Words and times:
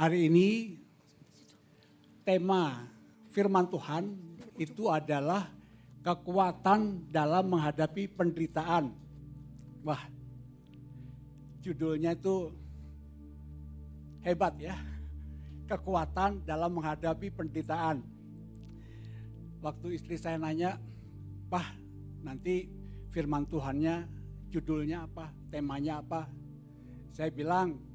Hari 0.00 0.32
ini 0.32 0.80
tema 2.24 2.88
firman 3.28 3.68
Tuhan 3.68 4.16
itu 4.56 4.88
adalah 4.88 5.52
kekuatan 6.00 7.12
dalam 7.12 7.52
menghadapi 7.52 8.08
penderitaan. 8.08 8.96
Wah, 9.84 10.00
judulnya 11.60 12.16
itu 12.16 12.48
hebat 14.24 14.56
ya. 14.56 14.80
Kekuatan 15.68 16.48
dalam 16.48 16.80
menghadapi 16.80 17.28
penderitaan. 17.36 18.00
Waktu 19.60 20.00
istri 20.00 20.16
saya 20.16 20.40
nanya, 20.40 20.80
Pak 21.52 21.76
nanti 22.24 22.72
firman 23.12 23.44
Tuhannya 23.44 24.08
judulnya 24.48 25.04
apa, 25.04 25.28
temanya 25.52 26.00
apa. 26.00 26.24
Saya 27.12 27.28
bilang 27.28 27.89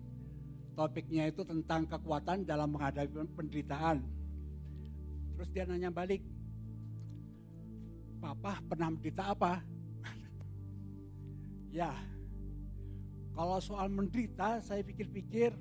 topiknya 0.75 1.31
itu 1.31 1.41
tentang 1.47 1.87
kekuatan 1.87 2.43
dalam 2.43 2.75
menghadapi 2.75 3.15
penderitaan. 3.33 4.03
Terus 5.35 5.49
dia 5.55 5.63
nanya 5.63 5.89
balik, 5.89 6.21
Papa 8.19 8.59
pernah 8.67 8.91
menderita 8.91 9.31
apa? 9.31 9.63
ya, 11.79 11.91
kalau 13.35 13.59
soal 13.63 13.87
menderita 13.87 14.59
saya 14.59 14.83
pikir-pikir, 14.83 15.55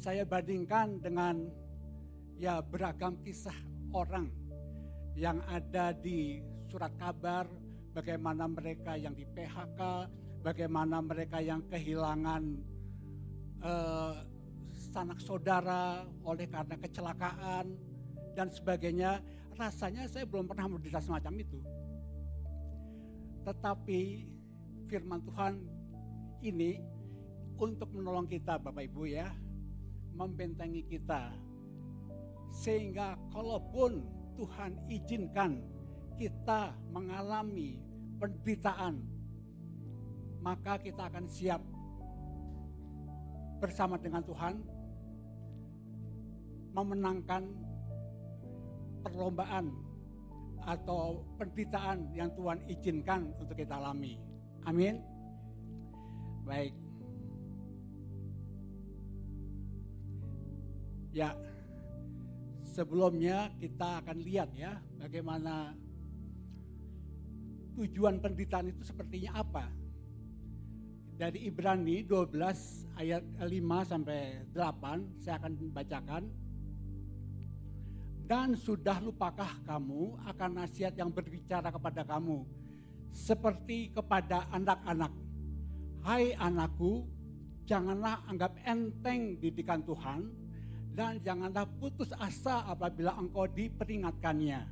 saya 0.00 0.24
bandingkan 0.24 1.00
dengan 1.00 1.48
ya 2.40 2.60
beragam 2.64 3.20
kisah 3.20 3.56
orang 3.92 4.32
yang 5.12 5.44
ada 5.48 5.92
di 5.92 6.40
surat 6.68 6.92
kabar, 6.96 7.44
bagaimana 7.92 8.48
mereka 8.48 8.96
yang 8.96 9.12
di 9.12 9.28
PHK, 9.28 10.08
bagaimana 10.40 11.04
mereka 11.04 11.38
yang 11.44 11.60
kehilangan 11.68 12.71
uh, 13.62 14.14
sanak 14.92 15.18
saudara 15.22 16.04
oleh 16.26 16.50
karena 16.50 16.76
kecelakaan 16.76 17.72
dan 18.36 18.50
sebagainya. 18.52 19.22
Rasanya 19.56 20.08
saya 20.08 20.24
belum 20.26 20.48
pernah 20.48 20.68
menderita 20.68 21.00
semacam 21.00 21.32
itu. 21.40 21.60
Tetapi 23.42 24.00
firman 24.88 25.20
Tuhan 25.24 25.54
ini 26.42 26.82
untuk 27.60 27.94
menolong 27.94 28.26
kita 28.26 28.58
Bapak 28.58 28.90
Ibu 28.90 29.02
ya, 29.06 29.28
membentengi 30.16 30.82
kita. 30.88 31.30
Sehingga 32.52 33.16
kalaupun 33.32 34.04
Tuhan 34.36 34.76
izinkan 34.88 35.60
kita 36.16 36.76
mengalami 36.92 37.80
penderitaan, 38.20 39.00
maka 40.42 40.76
kita 40.80 41.08
akan 41.08 41.26
siap 41.28 41.60
bersama 43.62 43.94
dengan 43.94 44.26
Tuhan 44.26 44.58
memenangkan 46.74 47.46
perlombaan 49.06 49.70
atau 50.66 51.22
penderitaan 51.38 52.10
yang 52.10 52.34
Tuhan 52.34 52.58
izinkan 52.66 53.30
untuk 53.38 53.54
kita 53.54 53.78
alami. 53.78 54.18
Amin. 54.66 54.98
Baik. 56.42 56.74
Ya, 61.14 61.38
sebelumnya 62.66 63.52
kita 63.62 64.02
akan 64.02 64.18
lihat 64.26 64.50
ya 64.58 64.80
bagaimana 64.98 65.76
tujuan 67.78 68.18
penderitaan 68.18 68.74
itu 68.74 68.82
sepertinya 68.82 69.38
apa 69.38 69.81
dari 71.22 71.46
Ibrani 71.46 72.02
12 72.02 72.34
ayat 72.98 73.22
5 73.38 73.46
sampai 73.86 74.42
8 74.50 75.22
saya 75.22 75.38
akan 75.38 75.52
bacakan. 75.70 76.26
Dan 78.26 78.58
sudah 78.58 78.98
lupakah 78.98 79.62
kamu 79.62 80.18
akan 80.26 80.50
nasihat 80.58 80.90
yang 80.98 81.14
berbicara 81.14 81.70
kepada 81.70 82.02
kamu 82.02 82.42
seperti 83.14 83.94
kepada 83.94 84.50
anak-anak. 84.50 85.14
Hai 86.02 86.34
anakku, 86.34 87.06
janganlah 87.70 88.26
anggap 88.26 88.58
enteng 88.66 89.38
didikan 89.38 89.78
Tuhan 89.86 90.26
dan 90.90 91.22
janganlah 91.22 91.70
putus 91.78 92.10
asa 92.18 92.66
apabila 92.66 93.14
engkau 93.14 93.46
diperingatkannya. 93.46 94.66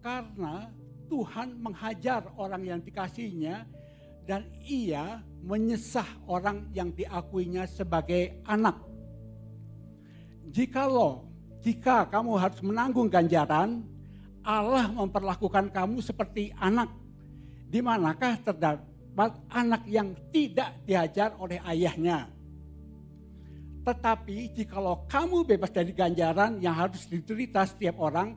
Karena 0.00 0.72
Tuhan 1.12 1.60
menghajar 1.60 2.24
orang 2.40 2.64
yang 2.64 2.80
dikasihnya 2.80 3.68
dan 4.26 4.42
ia 4.66 5.22
menyesah 5.46 6.26
orang 6.26 6.66
yang 6.74 6.90
diakuinya 6.90 7.70
sebagai 7.70 8.42
anak. 8.42 8.82
Jikalau 10.50 11.30
jika 11.62 12.10
kamu 12.10 12.34
harus 12.34 12.60
menanggung 12.62 13.06
ganjaran, 13.06 13.86
Allah 14.42 14.90
memperlakukan 14.90 15.70
kamu 15.70 16.02
seperti 16.02 16.50
anak. 16.58 16.90
Di 17.66 17.78
manakah 17.78 18.38
terdapat 18.42 19.38
anak 19.50 19.86
yang 19.86 20.14
tidak 20.34 20.74
diajar 20.82 21.34
oleh 21.38 21.62
ayahnya? 21.62 22.30
Tetapi 23.86 24.50
jikalau 24.58 25.06
kamu 25.06 25.46
bebas 25.46 25.70
dari 25.70 25.94
ganjaran 25.94 26.58
yang 26.58 26.74
harus 26.74 27.06
diderita 27.06 27.62
setiap 27.62 28.02
orang, 28.02 28.34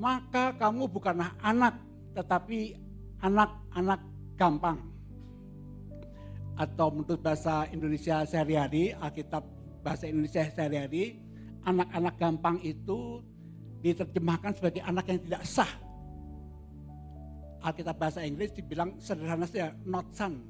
maka 0.00 0.56
kamu 0.56 0.88
bukanlah 0.88 1.36
anak, 1.44 1.76
tetapi 2.16 2.80
anak-anak 3.20 4.00
gampang 4.36 4.95
atau 6.56 6.88
menurut 6.88 7.20
bahasa 7.20 7.68
Indonesia 7.68 8.24
sehari-hari, 8.24 8.96
Alkitab 8.96 9.44
bahasa 9.84 10.08
Indonesia 10.08 10.48
sehari-hari, 10.48 11.20
anak-anak 11.68 12.14
gampang 12.16 12.56
itu 12.64 13.20
diterjemahkan 13.84 14.56
sebagai 14.56 14.82
anak 14.82 15.04
yang 15.12 15.20
tidak 15.20 15.42
sah. 15.44 15.72
Alkitab 17.60 17.96
bahasa 18.00 18.24
Inggris 18.24 18.56
dibilang 18.56 18.96
sederhana 18.96 19.44
saja, 19.44 19.76
not 19.84 20.08
son, 20.16 20.40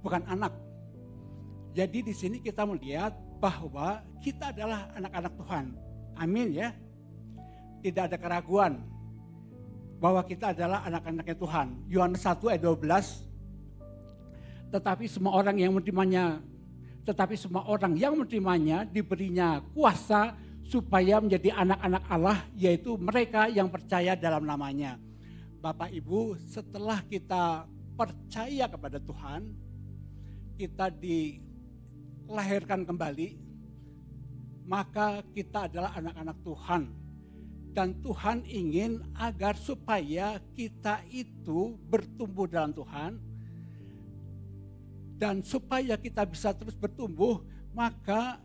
bukan 0.00 0.22
anak. 0.30 0.54
Jadi 1.74 2.06
di 2.06 2.14
sini 2.14 2.38
kita 2.40 2.64
melihat 2.64 3.12
bahwa 3.42 4.00
kita 4.22 4.54
adalah 4.54 4.88
anak-anak 4.96 5.32
Tuhan. 5.36 5.64
Amin 6.16 6.48
ya. 6.56 6.72
Tidak 7.84 8.02
ada 8.08 8.16
keraguan 8.16 8.80
bahwa 10.00 10.24
kita 10.24 10.56
adalah 10.56 10.84
anak-anaknya 10.88 11.36
Tuhan. 11.36 11.66
Yohanes 11.88 12.24
1 12.24 12.40
ayat 12.52 12.62
12 12.64 13.25
tetapi 14.76 15.08
semua 15.08 15.32
orang 15.40 15.56
yang 15.56 15.72
menerimanya, 15.72 16.36
tetapi 17.08 17.32
semua 17.32 17.64
orang 17.64 17.96
yang 17.96 18.12
menerimanya 18.12 18.84
diberinya 18.84 19.64
kuasa 19.72 20.36
supaya 20.68 21.16
menjadi 21.16 21.56
anak-anak 21.56 22.04
Allah, 22.12 22.44
yaitu 22.52 23.00
mereka 23.00 23.48
yang 23.48 23.72
percaya 23.72 24.12
dalam 24.12 24.44
namanya. 24.44 25.00
Bapak 25.64 25.88
Ibu, 25.96 26.36
setelah 26.44 27.00
kita 27.08 27.64
percaya 27.96 28.68
kepada 28.68 29.00
Tuhan, 29.00 29.56
kita 30.60 30.92
dilahirkan 30.92 32.84
kembali, 32.84 33.40
maka 34.68 35.24
kita 35.32 35.72
adalah 35.72 35.96
anak-anak 35.96 36.36
Tuhan. 36.44 36.92
Dan 37.72 37.96
Tuhan 38.04 38.44
ingin 38.44 39.00
agar 39.16 39.56
supaya 39.56 40.36
kita 40.52 41.00
itu 41.08 41.80
bertumbuh 41.88 42.44
dalam 42.44 42.76
Tuhan, 42.76 43.35
dan 45.16 45.40
supaya 45.40 45.96
kita 45.96 46.28
bisa 46.28 46.52
terus 46.52 46.76
bertumbuh, 46.76 47.40
maka 47.72 48.36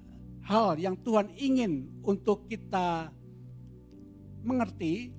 hal 0.48 0.80
yang 0.80 0.96
Tuhan 0.96 1.28
ingin 1.36 1.92
untuk 2.00 2.48
kita 2.48 3.12
mengerti, 4.42 5.12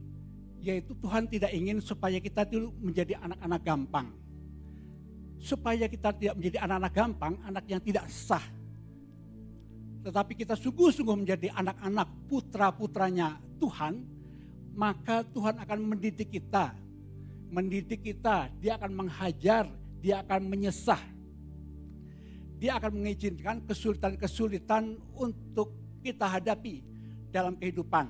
yaitu 0.65 0.97
Tuhan 0.97 1.29
tidak 1.29 1.53
ingin 1.53 1.79
supaya 1.85 2.17
kita 2.19 2.49
itu 2.49 2.73
menjadi 2.81 3.21
anak-anak 3.21 3.61
gampang. 3.63 4.09
Supaya 5.45 5.85
kita 5.93 6.17
tidak 6.17 6.35
menjadi 6.41 6.59
anak-anak 6.65 6.93
gampang, 6.97 7.35
anak 7.45 7.65
yang 7.69 7.83
tidak 7.85 8.09
sah. 8.09 8.45
Tetapi 10.03 10.33
kita 10.35 10.57
sungguh-sungguh 10.57 11.17
menjadi 11.21 11.53
anak-anak 11.53 12.09
putra-putranya 12.33 13.39
Tuhan, 13.61 14.09
maka 14.73 15.21
Tuhan 15.29 15.61
akan 15.61 15.79
mendidik 15.85 16.33
kita. 16.33 16.73
Mendidik 17.53 18.01
kita, 18.01 18.49
dia 18.57 18.81
akan 18.81 19.05
menghajar, 19.05 19.69
dia 20.01 20.25
akan 20.25 20.49
menyesah 20.49 21.13
dia 22.63 22.79
akan 22.79 23.03
mengizinkan 23.03 23.59
kesulitan-kesulitan 23.67 24.95
untuk 25.19 25.99
kita 25.99 26.31
hadapi 26.31 26.79
dalam 27.35 27.59
kehidupan. 27.59 28.07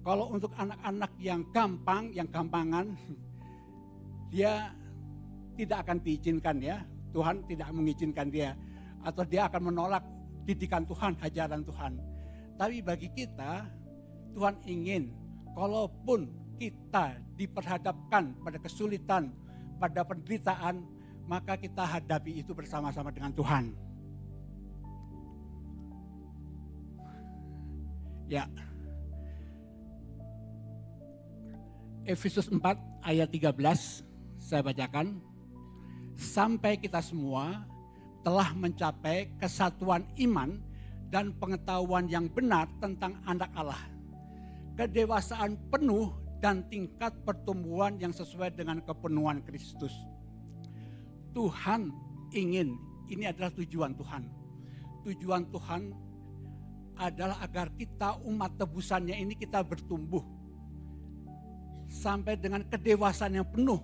Kalau 0.00 0.32
untuk 0.32 0.56
anak-anak 0.56 1.12
yang 1.20 1.44
gampang, 1.52 2.08
yang 2.16 2.24
gampangan, 2.32 2.96
dia 4.32 4.72
tidak 5.60 5.84
akan 5.84 6.00
diizinkan 6.00 6.56
ya. 6.56 6.80
Tuhan 7.12 7.44
tidak 7.44 7.68
mengizinkan 7.68 8.32
dia. 8.32 8.56
Atau 9.04 9.28
dia 9.28 9.44
akan 9.44 9.76
menolak 9.76 10.08
didikan 10.48 10.88
Tuhan, 10.88 11.20
hajaran 11.20 11.60
Tuhan. 11.68 12.00
Tapi 12.56 12.80
bagi 12.80 13.12
kita, 13.12 13.68
Tuhan 14.32 14.56
ingin 14.64 15.12
kalaupun 15.52 16.32
kita 16.56 17.20
diperhadapkan 17.36 18.40
pada 18.40 18.56
kesulitan, 18.56 19.36
pada 19.76 20.00
penderitaan, 20.00 20.80
maka 21.28 21.60
kita 21.60 21.84
hadapi 21.84 22.40
itu 22.40 22.56
bersama-sama 22.56 23.12
dengan 23.12 23.28
Tuhan. 23.36 23.76
Ya. 28.32 28.48
Efesus 32.08 32.48
4 32.48 32.64
ayat 33.04 33.28
13 33.28 33.52
saya 34.40 34.64
bacakan. 34.64 35.20
Sampai 36.18 36.80
kita 36.80 36.98
semua 37.04 37.62
telah 38.24 38.50
mencapai 38.56 39.30
kesatuan 39.38 40.02
iman 40.18 40.58
dan 41.12 41.30
pengetahuan 41.36 42.08
yang 42.08 42.26
benar 42.26 42.66
tentang 42.80 43.20
anak 43.28 43.52
Allah. 43.54 43.78
Kedewasaan 44.74 45.60
penuh 45.68 46.10
dan 46.40 46.64
tingkat 46.72 47.12
pertumbuhan 47.22 48.00
yang 48.00 48.10
sesuai 48.10 48.56
dengan 48.56 48.82
kepenuhan 48.82 49.44
Kristus. 49.44 49.92
Tuhan 51.32 51.92
ingin, 52.32 52.76
ini 53.08 53.24
adalah 53.28 53.52
tujuan 53.56 53.96
Tuhan. 53.96 54.22
Tujuan 55.06 55.42
Tuhan 55.48 55.82
adalah 56.98 57.38
agar 57.40 57.70
kita 57.78 58.18
umat 58.26 58.58
tebusannya 58.58 59.14
ini 59.14 59.38
kita 59.38 59.62
bertumbuh 59.62 60.20
sampai 61.88 62.36
dengan 62.36 62.66
kedewasaan 62.66 63.38
yang 63.38 63.48
penuh 63.48 63.80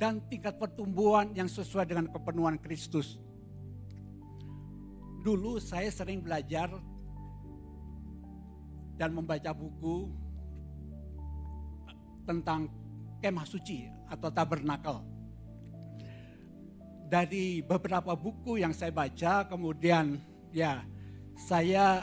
dan 0.00 0.20
tingkat 0.28 0.56
pertumbuhan 0.56 1.32
yang 1.36 1.46
sesuai 1.46 1.84
dengan 1.88 2.08
kepenuhan 2.08 2.56
Kristus. 2.60 3.20
Dulu 5.22 5.60
saya 5.60 5.92
sering 5.92 6.24
belajar 6.24 6.72
dan 8.96 9.12
membaca 9.12 9.52
buku 9.52 10.08
tentang 12.24 12.68
kemah 13.20 13.46
suci 13.46 13.86
atau 14.08 14.28
tabernakel. 14.32 15.15
Dari 17.06 17.62
beberapa 17.62 18.18
buku 18.18 18.58
yang 18.58 18.74
saya 18.74 18.90
baca, 18.90 19.46
kemudian 19.46 20.18
ya 20.50 20.82
saya 21.38 22.02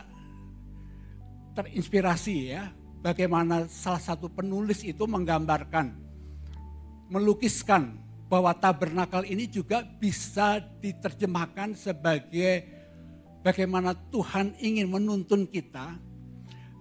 terinspirasi 1.54 2.56
ya 2.56 2.72
bagaimana 3.04 3.68
salah 3.68 4.00
satu 4.00 4.32
penulis 4.32 4.80
itu 4.88 5.04
menggambarkan, 5.04 5.92
melukiskan 7.12 8.00
bahwa 8.32 8.56
tabernakel 8.56 9.28
ini 9.28 9.46
juga 9.46 9.84
bisa 9.84 10.64
diterjemahkan 10.80 11.76
sebagai 11.76 12.66
bagaimana 13.44 13.94
Tuhan 14.10 14.56
ingin 14.58 14.88
menuntun 14.90 15.46
kita 15.46 16.00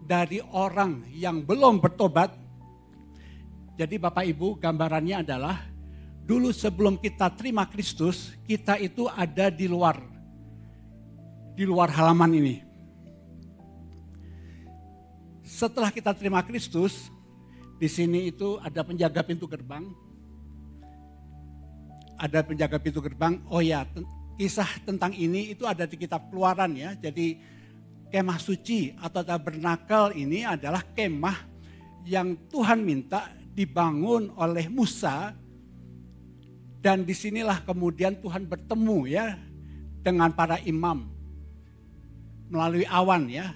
dari 0.06 0.38
orang 0.54 1.10
yang 1.10 1.42
belum 1.42 1.82
bertobat. 1.82 2.32
Jadi 3.76 3.98
Bapak 3.98 4.24
Ibu 4.30 4.62
gambarannya 4.62 5.26
adalah 5.26 5.71
dulu 6.22 6.54
sebelum 6.54 6.98
kita 6.98 7.30
terima 7.34 7.66
Kristus, 7.66 8.34
kita 8.46 8.78
itu 8.78 9.10
ada 9.10 9.50
di 9.50 9.66
luar 9.66 9.98
di 11.52 11.64
luar 11.68 11.92
halaman 11.92 12.32
ini. 12.32 12.56
Setelah 15.44 15.92
kita 15.92 16.16
terima 16.16 16.40
Kristus, 16.40 17.12
di 17.76 17.90
sini 17.90 18.32
itu 18.32 18.56
ada 18.62 18.80
penjaga 18.80 19.20
pintu 19.20 19.44
gerbang. 19.44 19.84
Ada 22.16 22.40
penjaga 22.46 22.78
pintu 22.80 23.02
gerbang. 23.02 23.42
Oh 23.50 23.60
ya, 23.60 23.84
kisah 24.40 24.70
tentang 24.86 25.12
ini 25.12 25.52
itu 25.52 25.68
ada 25.68 25.84
di 25.84 26.00
kitab 26.00 26.30
Keluaran 26.32 26.72
ya. 26.72 26.96
Jadi 26.96 27.36
kemah 28.08 28.40
suci 28.40 28.96
atau 28.96 29.20
tabernakel 29.20 30.16
ini 30.16 30.46
adalah 30.46 30.80
kemah 30.80 31.36
yang 32.08 32.34
Tuhan 32.48 32.80
minta 32.80 33.28
dibangun 33.52 34.32
oleh 34.40 34.72
Musa 34.72 35.36
dan 36.82 37.06
di 37.06 37.14
sinilah 37.14 37.62
kemudian 37.62 38.18
Tuhan 38.18 38.42
bertemu 38.42 38.98
ya 39.06 39.38
dengan 40.02 40.34
para 40.34 40.58
imam 40.66 41.06
melalui 42.52 42.84
awan 42.84 43.30
ya, 43.30 43.54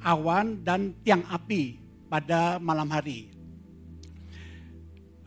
awan 0.00 0.64
dan 0.64 0.96
tiang 1.04 1.20
api 1.28 1.76
pada 2.08 2.56
malam 2.56 2.88
hari. 2.88 3.28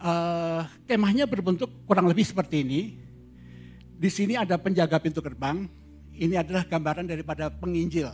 Uh, 0.02 0.66
kemahnya 0.90 1.30
berbentuk 1.30 1.70
kurang 1.86 2.10
lebih 2.10 2.26
seperti 2.26 2.66
ini. 2.66 2.82
Di 3.96 4.10
sini 4.10 4.34
ada 4.34 4.58
penjaga 4.58 4.98
pintu 4.98 5.22
gerbang. 5.22 5.70
Ini 6.16 6.40
adalah 6.42 6.64
gambaran 6.64 7.06
daripada 7.06 7.52
penginjil. 7.52 8.10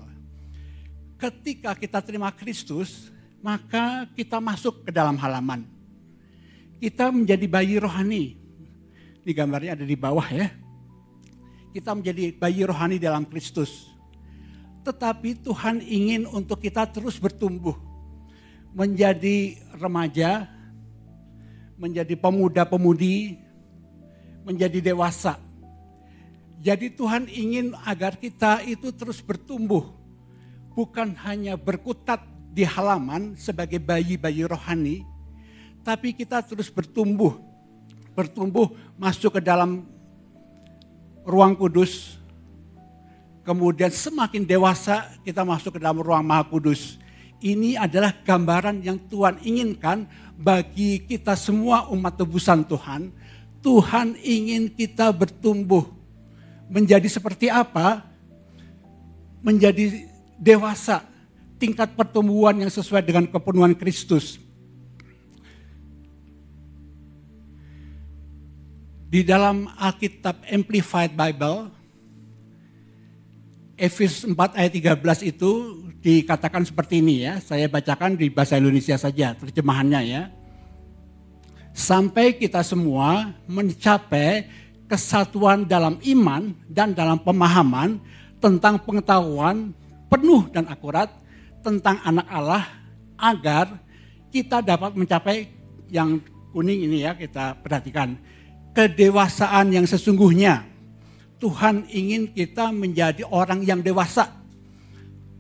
Ketika 1.22 1.78
kita 1.78 2.02
terima 2.02 2.34
Kristus, 2.34 3.14
maka 3.46 4.10
kita 4.18 4.42
masuk 4.42 4.90
ke 4.90 4.92
dalam 4.92 5.16
halaman. 5.22 5.64
Kita 6.82 7.14
menjadi 7.14 7.46
bayi 7.46 7.78
rohani. 7.78 8.41
Di 9.22 9.32
gambarnya 9.32 9.78
ada 9.78 9.86
di 9.86 9.98
bawah 9.98 10.28
ya. 10.30 10.50
Kita 11.72 11.96
menjadi 11.96 12.36
bayi 12.36 12.68
rohani 12.68 13.00
dalam 13.00 13.24
Kristus 13.24 13.92
tetapi 14.82 15.38
Tuhan 15.46 15.82
ingin 15.82 16.26
untuk 16.26 16.62
kita 16.62 16.90
terus 16.90 17.22
bertumbuh. 17.22 17.78
Menjadi 18.74 19.60
remaja, 19.78 20.48
menjadi 21.78 22.18
pemuda-pemudi, 22.18 23.38
menjadi 24.48 24.94
dewasa. 24.94 25.38
Jadi 26.62 26.94
Tuhan 26.94 27.26
ingin 27.30 27.74
agar 27.86 28.18
kita 28.18 28.62
itu 28.66 28.94
terus 28.94 29.22
bertumbuh. 29.22 29.86
Bukan 30.72 31.14
hanya 31.28 31.60
berkutat 31.60 32.24
di 32.54 32.64
halaman 32.64 33.36
sebagai 33.36 33.78
bayi-bayi 33.82 34.48
rohani. 34.48 35.04
Tapi 35.84 36.16
kita 36.16 36.42
terus 36.46 36.72
bertumbuh. 36.72 37.38
Bertumbuh 38.16 38.72
masuk 39.02 39.38
ke 39.38 39.42
dalam 39.42 39.82
ruang 41.26 41.58
kudus, 41.58 42.22
Kemudian 43.42 43.90
semakin 43.90 44.46
dewasa 44.46 45.10
kita 45.26 45.42
masuk 45.42 45.78
ke 45.78 45.80
dalam 45.82 45.98
ruang 45.98 46.22
maha 46.22 46.46
kudus. 46.46 47.02
Ini 47.42 47.74
adalah 47.74 48.14
gambaran 48.14 48.86
yang 48.86 49.02
Tuhan 49.10 49.42
inginkan 49.42 50.06
bagi 50.38 51.02
kita 51.02 51.34
semua 51.34 51.90
umat 51.90 52.22
tebusan 52.22 52.62
Tuhan. 52.62 53.10
Tuhan 53.66 54.14
ingin 54.22 54.70
kita 54.70 55.10
bertumbuh. 55.10 55.90
Menjadi 56.70 57.10
seperti 57.10 57.50
apa? 57.50 58.06
Menjadi 59.42 60.06
dewasa. 60.38 61.02
Tingkat 61.58 61.98
pertumbuhan 61.98 62.62
yang 62.62 62.70
sesuai 62.70 63.02
dengan 63.02 63.26
kepenuhan 63.26 63.74
Kristus. 63.74 64.38
Di 69.12 69.28
dalam 69.28 69.68
Alkitab 69.76 70.40
Amplified 70.48 71.12
Bible, 71.12 71.68
Efesus 73.76 74.24
4 74.24 74.56
ayat 74.56 74.72
13 74.72 75.36
itu 75.36 75.52
dikatakan 76.00 76.64
seperti 76.64 77.04
ini 77.04 77.28
ya. 77.28 77.44
Saya 77.44 77.68
bacakan 77.68 78.16
di 78.16 78.32
bahasa 78.32 78.56
Indonesia 78.56 78.96
saja 78.96 79.36
terjemahannya 79.36 80.02
ya. 80.08 80.32
Sampai 81.76 82.40
kita 82.40 82.64
semua 82.64 83.36
mencapai 83.52 84.48
kesatuan 84.88 85.68
dalam 85.68 86.00
iman 86.08 86.56
dan 86.72 86.96
dalam 86.96 87.20
pemahaman 87.20 88.00
tentang 88.40 88.80
pengetahuan 88.80 89.76
penuh 90.08 90.48
dan 90.56 90.72
akurat 90.72 91.12
tentang 91.60 92.00
anak 92.08 92.28
Allah 92.32 92.64
agar 93.20 93.76
kita 94.32 94.64
dapat 94.64 94.96
mencapai 94.96 95.52
yang 95.92 96.24
kuning 96.56 96.88
ini 96.88 97.04
ya 97.04 97.12
kita 97.12 97.60
perhatikan 97.60 98.16
kedewasaan 98.72 99.76
yang 99.76 99.86
sesungguhnya 99.88 100.68
Tuhan 101.42 101.90
ingin 101.90 102.30
kita 102.30 102.70
menjadi 102.70 103.26
orang 103.26 103.66
yang 103.66 103.82
dewasa. 103.82 104.30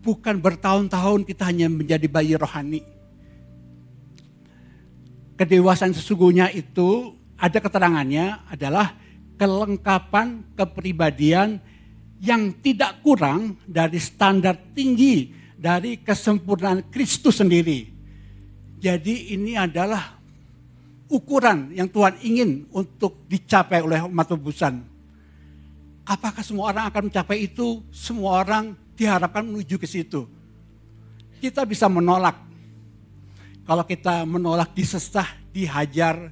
Bukan 0.01 0.41
bertahun-tahun 0.41 1.29
kita 1.29 1.45
hanya 1.45 1.69
menjadi 1.69 2.09
bayi 2.09 2.33
rohani. 2.33 2.81
Kedewasaan 5.37 5.93
sesungguhnya 5.93 6.49
itu 6.49 7.13
ada 7.37 7.57
keterangannya 7.61 8.49
adalah 8.49 8.97
kelengkapan 9.37 10.41
kepribadian 10.57 11.61
yang 12.21 12.53
tidak 12.61 13.01
kurang 13.01 13.57
dari 13.65 13.97
standar 13.97 14.57
tinggi 14.73 15.33
dari 15.57 16.01
kesempurnaan 16.01 16.89
Kristus 16.89 17.41
sendiri. 17.41 17.89
Jadi 18.81 19.37
ini 19.37 19.53
adalah 19.53 20.20
ukuran 21.11 21.75
yang 21.75 21.91
Tuhan 21.91 22.15
ingin 22.23 22.71
untuk 22.71 23.27
dicapai 23.27 23.83
oleh 23.83 23.99
umat 24.07 24.31
tebusan. 24.31 24.79
Apakah 26.07 26.39
semua 26.39 26.71
orang 26.71 26.87
akan 26.87 27.11
mencapai 27.11 27.51
itu? 27.51 27.83
Semua 27.91 28.39
orang 28.41 28.73
diharapkan 28.95 29.43
menuju 29.43 29.75
ke 29.75 29.85
situ. 29.85 30.25
Kita 31.43 31.67
bisa 31.67 31.91
menolak. 31.91 32.39
Kalau 33.67 33.83
kita 33.85 34.23
menolak 34.23 34.71
disesah, 34.71 35.27
dihajar, 35.51 36.31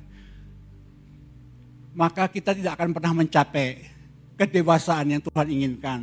maka 1.93 2.31
kita 2.31 2.55
tidak 2.55 2.79
akan 2.79 2.95
pernah 2.95 3.13
mencapai 3.13 3.83
kedewasaan 4.39 5.19
yang 5.19 5.21
Tuhan 5.21 5.47
inginkan. 5.51 6.01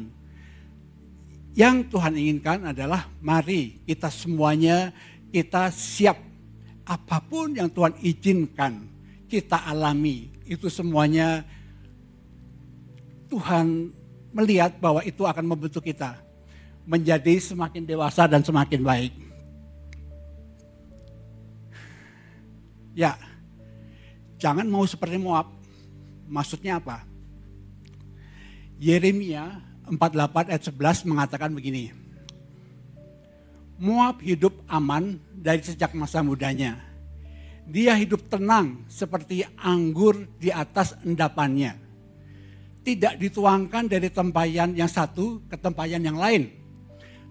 Yang 1.56 1.88
Tuhan 1.88 2.14
inginkan 2.21 2.59
adalah 2.68 3.09
mari 3.25 3.80
kita 3.88 4.12
semuanya 4.12 4.92
kita 5.33 5.73
siap 5.73 6.25
apa 6.86 7.18
pun 7.18 7.50
yang 7.50 7.66
Tuhan 7.66 7.98
izinkan 7.98 8.86
kita 9.26 9.66
alami 9.66 10.30
itu 10.46 10.70
semuanya 10.70 11.42
Tuhan 13.26 13.90
melihat 14.30 14.78
bahwa 14.78 15.02
itu 15.02 15.26
akan 15.26 15.44
membentuk 15.44 15.82
kita. 15.82 16.22
menjadi 16.86 17.42
semakin 17.42 17.82
dewasa 17.82 18.30
dan 18.30 18.46
semakin 18.46 18.78
baik. 18.86 19.10
Ya, 22.94 23.18
jangan 24.38 24.70
mau 24.70 24.86
seperti 24.86 25.18
Moab. 25.18 25.50
Maksudnya 26.30 26.78
apa? 26.78 27.02
Yeremia 28.78 29.66
48 29.90 30.46
ayat 30.46 30.62
11 30.62 31.10
mengatakan 31.10 31.50
begini. 31.50 32.05
Moab 33.76 34.25
hidup 34.25 34.64
aman 34.73 35.21
dari 35.37 35.61
sejak 35.61 35.92
masa 35.92 36.25
mudanya. 36.25 36.80
Dia 37.66 37.99
hidup 37.99 38.30
tenang 38.30 38.87
seperti 38.88 39.45
anggur 39.61 40.28
di 40.38 40.49
atas 40.49 40.97
endapannya. 41.04 41.76
Tidak 42.87 43.18
dituangkan 43.18 43.90
dari 43.90 44.09
tempayan 44.09 44.73
yang 44.73 44.88
satu 44.88 45.42
ke 45.50 45.59
tempayan 45.59 46.00
yang 46.06 46.16
lain 46.16 46.66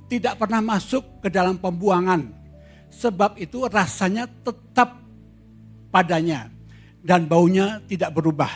tidak 0.05 0.37
pernah 0.37 0.61
masuk 0.61 1.21
ke 1.21 1.29
dalam 1.33 1.57
pembuangan. 1.57 2.29
Sebab 2.93 3.41
itu 3.41 3.65
rasanya 3.67 4.29
tetap 4.29 5.01
padanya 5.91 6.47
dan 7.01 7.27
baunya 7.27 7.81
tidak 7.89 8.15
berubah. 8.15 8.49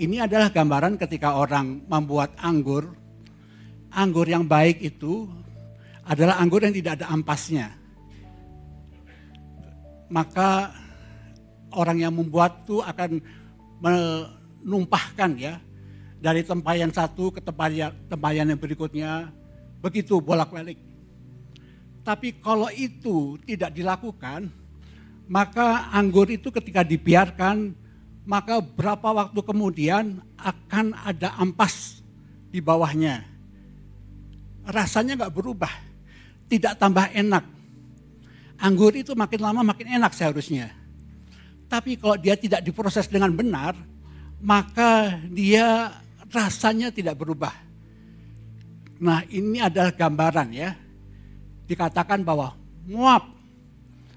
Ini 0.00 0.24
adalah 0.24 0.48
gambaran 0.48 0.96
ketika 0.96 1.36
orang 1.36 1.84
membuat 1.84 2.34
anggur. 2.40 2.96
Anggur 3.92 4.24
yang 4.24 4.48
baik 4.48 4.80
itu 4.80 5.28
adalah 6.06 6.38
anggur 6.42 6.62
yang 6.62 6.74
tidak 6.74 7.02
ada 7.02 7.10
ampasnya. 7.10 7.74
Maka 10.12 10.74
orang 11.72 12.04
yang 12.04 12.12
membuat 12.12 12.66
itu 12.66 12.84
akan 12.84 13.22
menumpahkan 13.80 15.30
ya 15.40 15.56
dari 16.20 16.44
tempayan 16.44 16.92
satu 16.92 17.32
ke 17.32 17.40
tempayan, 17.40 17.96
tempayan 18.06 18.52
yang 18.52 18.60
berikutnya 18.60 19.32
Begitu 19.82 20.22
bolak-balik. 20.22 20.78
Tapi 22.06 22.38
kalau 22.38 22.70
itu 22.70 23.34
tidak 23.42 23.74
dilakukan, 23.74 24.46
maka 25.26 25.90
anggur 25.90 26.30
itu 26.30 26.54
ketika 26.54 26.86
dibiarkan, 26.86 27.74
maka 28.22 28.62
berapa 28.62 29.10
waktu 29.10 29.42
kemudian 29.42 30.22
akan 30.38 30.94
ada 31.02 31.34
ampas 31.34 31.98
di 32.54 32.62
bawahnya. 32.62 33.26
Rasanya 34.62 35.18
nggak 35.18 35.34
berubah, 35.34 35.70
tidak 36.52 36.76
tambah 36.76 37.08
enak. 37.16 37.48
Anggur 38.60 38.92
itu 38.92 39.16
makin 39.16 39.40
lama 39.40 39.64
makin 39.64 39.96
enak 39.96 40.12
seharusnya. 40.12 40.68
Tapi 41.72 41.96
kalau 41.96 42.20
dia 42.20 42.36
tidak 42.36 42.60
diproses 42.60 43.08
dengan 43.08 43.32
benar, 43.32 43.72
maka 44.44 45.16
dia 45.32 45.96
rasanya 46.28 46.92
tidak 46.92 47.16
berubah 47.16 47.72
Nah 49.02 49.26
ini 49.34 49.58
adalah 49.58 49.90
gambaran 49.90 50.48
ya. 50.54 50.70
Dikatakan 51.66 52.22
bahwa 52.22 52.54
Moab 52.86 53.34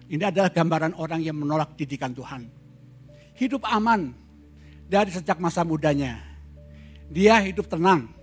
ini 0.05 0.21
adalah 0.21 0.53
gambaran 0.53 0.93
orang 1.01 1.25
yang 1.25 1.41
menolak 1.41 1.73
didikan 1.73 2.13
Tuhan. 2.13 2.45
Hidup 3.33 3.65
aman 3.65 4.13
dari 4.85 5.09
sejak 5.09 5.41
masa 5.41 5.65
mudanya. 5.65 6.21
Dia 7.09 7.41
hidup 7.41 7.65
tenang. 7.65 8.13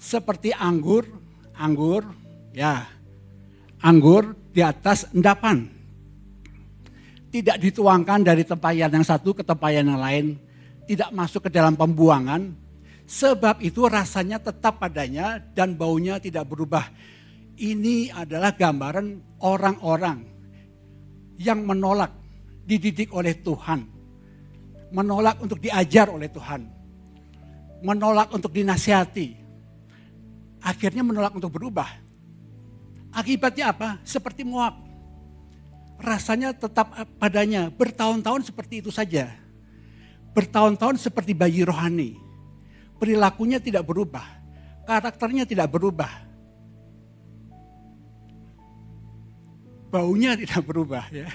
Seperti 0.00 0.52
anggur, 0.56 1.04
anggur 1.56 2.08
ya, 2.54 2.86
anggur 3.82 4.38
di 4.54 4.62
atas 4.62 5.10
endapan. 5.10 5.68
Tidak 7.34 7.58
dituangkan 7.58 8.22
dari 8.22 8.46
tempayan 8.46 8.94
yang 8.94 9.02
satu 9.02 9.34
ke 9.34 9.42
tempayan 9.42 9.90
yang 9.90 9.98
lain. 9.98 10.38
Tidak 10.86 11.10
masuk 11.10 11.48
ke 11.48 11.50
dalam 11.50 11.74
pembuangan, 11.74 12.54
Sebab 13.04 13.60
itu 13.60 13.84
rasanya 13.84 14.40
tetap 14.40 14.80
padanya 14.80 15.36
dan 15.36 15.76
baunya 15.76 16.16
tidak 16.16 16.48
berubah. 16.48 16.88
Ini 17.54 18.10
adalah 18.10 18.56
gambaran 18.56 19.38
orang-orang 19.44 20.18
yang 21.36 21.60
menolak 21.62 22.10
dididik 22.64 23.12
oleh 23.12 23.36
Tuhan. 23.44 23.84
Menolak 24.96 25.36
untuk 25.44 25.60
diajar 25.60 26.08
oleh 26.08 26.32
Tuhan. 26.32 26.64
Menolak 27.84 28.32
untuk 28.32 28.50
dinasihati. 28.56 29.44
Akhirnya 30.64 31.04
menolak 31.04 31.36
untuk 31.36 31.52
berubah. 31.52 32.03
Akibatnya 33.14 33.70
apa? 33.70 34.02
Seperti 34.02 34.42
Moab. 34.42 34.74
Rasanya 36.02 36.50
tetap 36.50 36.90
padanya. 37.16 37.70
Bertahun-tahun 37.70 38.50
seperti 38.50 38.82
itu 38.82 38.90
saja. 38.90 39.30
Bertahun-tahun 40.34 40.98
seperti 40.98 41.30
bayi 41.30 41.62
rohani 41.62 42.24
perilakunya 42.98 43.60
tidak 43.60 43.84
berubah, 43.84 44.24
karakternya 44.88 45.44
tidak 45.44 45.68
berubah, 45.68 46.10
baunya 49.92 50.32
tidak 50.40 50.64
berubah 50.64 51.04
ya. 51.12 51.28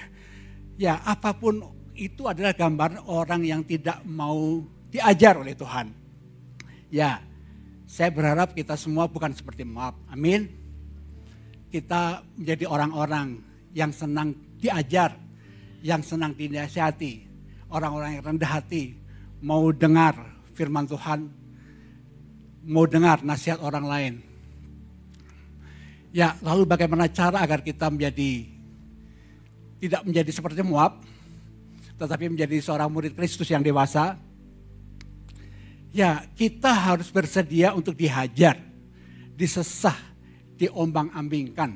Ya 0.80 0.98
apa 1.06 1.30
pun 1.30 1.60
itu 1.94 2.26
adalah 2.26 2.56
gambar 2.56 3.04
orang 3.06 3.44
yang 3.46 3.62
tidak 3.62 4.02
mau 4.02 4.64
diajar 4.90 5.38
oleh 5.38 5.54
Tuhan. 5.54 5.94
Ya, 6.90 7.22
saya 7.86 8.10
berharap 8.10 8.50
kita 8.56 8.74
semua 8.74 9.06
bukan 9.06 9.30
seperti 9.30 9.62
Moab. 9.62 9.94
Amin. 10.10 10.59
Kita 11.70 12.26
menjadi 12.34 12.66
orang-orang 12.66 13.38
yang 13.70 13.94
senang 13.94 14.34
diajar, 14.58 15.14
yang 15.80 16.02
senang 16.02 16.34
dinasihati, 16.34 17.24
orang-orang 17.70 18.18
yang 18.18 18.24
rendah 18.34 18.50
hati, 18.58 18.98
mau 19.40 19.70
dengar 19.70 20.18
firman 20.52 20.84
Tuhan, 20.84 21.30
mau 22.66 22.84
dengar 22.84 23.22
nasihat 23.24 23.62
orang 23.62 23.86
lain. 23.86 24.14
Ya, 26.10 26.34
lalu 26.42 26.66
bagaimana 26.66 27.06
cara 27.06 27.38
agar 27.38 27.62
kita 27.62 27.86
menjadi 27.86 28.50
tidak 29.80 30.02
menjadi 30.04 30.30
seperti 30.34 30.60
Moab, 30.66 31.00
tetapi 31.96 32.34
menjadi 32.34 32.58
seorang 32.60 32.90
murid 32.90 33.14
Kristus 33.14 33.48
yang 33.48 33.62
dewasa? 33.62 34.18
Ya, 35.94 36.26
kita 36.34 36.70
harus 36.70 37.08
bersedia 37.10 37.74
untuk 37.74 37.94
dihajar, 37.94 38.58
disesah, 39.38 39.96
diombang-ambingkan. 40.60 41.72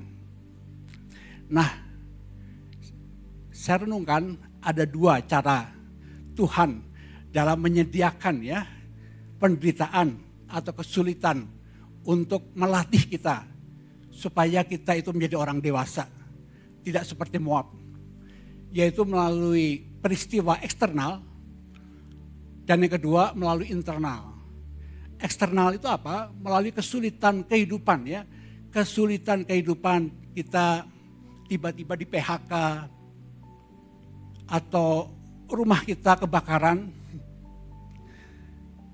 Nah, 1.48 1.70
saya 3.48 3.88
renungkan 3.88 4.36
ada 4.60 4.84
dua 4.84 5.24
cara 5.24 5.72
Tuhan 6.36 6.84
dalam 7.32 7.58
menyediakan 7.64 8.36
ya 8.44 8.60
penderitaan 9.40 10.20
atau 10.52 10.72
kesulitan 10.76 11.48
untuk 12.04 12.52
melatih 12.52 13.08
kita 13.08 13.48
supaya 14.12 14.60
kita 14.62 15.00
itu 15.00 15.10
menjadi 15.16 15.40
orang 15.40 15.58
dewasa. 15.64 16.04
Tidak 16.84 17.02
seperti 17.08 17.40
Moab. 17.40 17.72
Yaitu 18.68 19.08
melalui 19.08 19.80
peristiwa 20.04 20.60
eksternal 20.60 21.24
dan 22.68 22.84
yang 22.84 22.92
kedua 23.00 23.32
melalui 23.32 23.72
internal. 23.72 24.36
Eksternal 25.16 25.80
itu 25.80 25.88
apa? 25.88 26.28
Melalui 26.36 26.74
kesulitan 26.74 27.46
kehidupan 27.48 28.04
ya. 28.04 28.28
Kesulitan 28.74 29.46
kehidupan 29.46 30.34
kita 30.34 30.82
tiba-tiba 31.46 31.94
di 31.94 32.02
PHK 32.10 32.52
atau 34.50 35.14
rumah 35.46 35.78
kita 35.86 36.18
kebakaran 36.18 36.90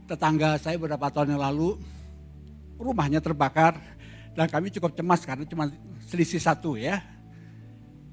tetangga 0.05 0.61
saya 0.61 0.77
beberapa 0.77 1.09
tahun 1.09 1.33
yang 1.33 1.43
lalu 1.49 1.81
rumahnya 2.77 3.25
terbakar 3.25 3.81
dan 4.37 4.53
kami 4.53 4.69
cukup 4.69 4.93
cemas 4.93 5.25
karena 5.25 5.49
cuma 5.49 5.73
selisih 6.13 6.45
satu 6.45 6.77
ya. 6.77 7.01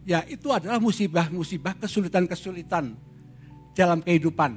Ya 0.08 0.24
itu 0.24 0.48
adalah 0.56 0.80
musibah-musibah 0.80 1.76
kesulitan-kesulitan 1.84 2.96
dalam 3.76 4.00
kehidupan 4.00 4.56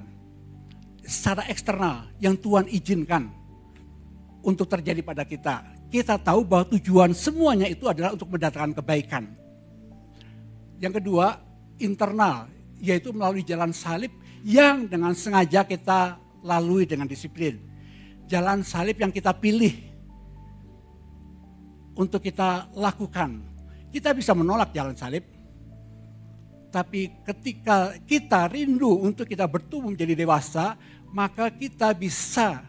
secara 1.03 1.43
eksternal 1.51 2.07
yang 2.23 2.39
Tuhan 2.39 2.71
izinkan 2.71 3.35
untuk 4.47 4.71
terjadi 4.71 5.03
pada 5.03 5.27
kita. 5.27 5.80
Kita 5.91 6.17
tahu 6.23 6.47
bahwa 6.47 6.71
tujuan 6.79 7.11
semuanya 7.11 7.67
itu 7.67 7.91
adalah 7.91 8.15
untuk 8.15 8.31
mendatangkan 8.31 8.79
kebaikan. 8.79 9.25
Yang 10.79 11.03
kedua, 11.03 11.43
internal, 11.83 12.47
yaitu 12.79 13.11
melalui 13.11 13.43
jalan 13.43 13.75
salib 13.75 14.15
yang 14.47 14.87
dengan 14.87 15.13
sengaja 15.13 15.67
kita 15.67 16.17
lalui 16.47 16.87
dengan 16.87 17.11
disiplin. 17.11 17.59
Jalan 18.31 18.63
salib 18.63 18.97
yang 19.03 19.11
kita 19.11 19.35
pilih 19.35 19.75
untuk 21.99 22.23
kita 22.23 22.71
lakukan. 22.73 23.43
Kita 23.91 24.15
bisa 24.15 24.31
menolak 24.31 24.71
jalan 24.71 24.95
salib, 24.95 25.27
tapi 26.71 27.11
ketika 27.27 27.99
kita 28.07 28.47
rindu 28.47 28.95
untuk 29.03 29.27
kita 29.27 29.51
bertumbuh 29.51 29.91
menjadi 29.91 30.15
dewasa, 30.15 30.79
maka 31.11 31.51
kita 31.51 31.91
bisa 31.91 32.63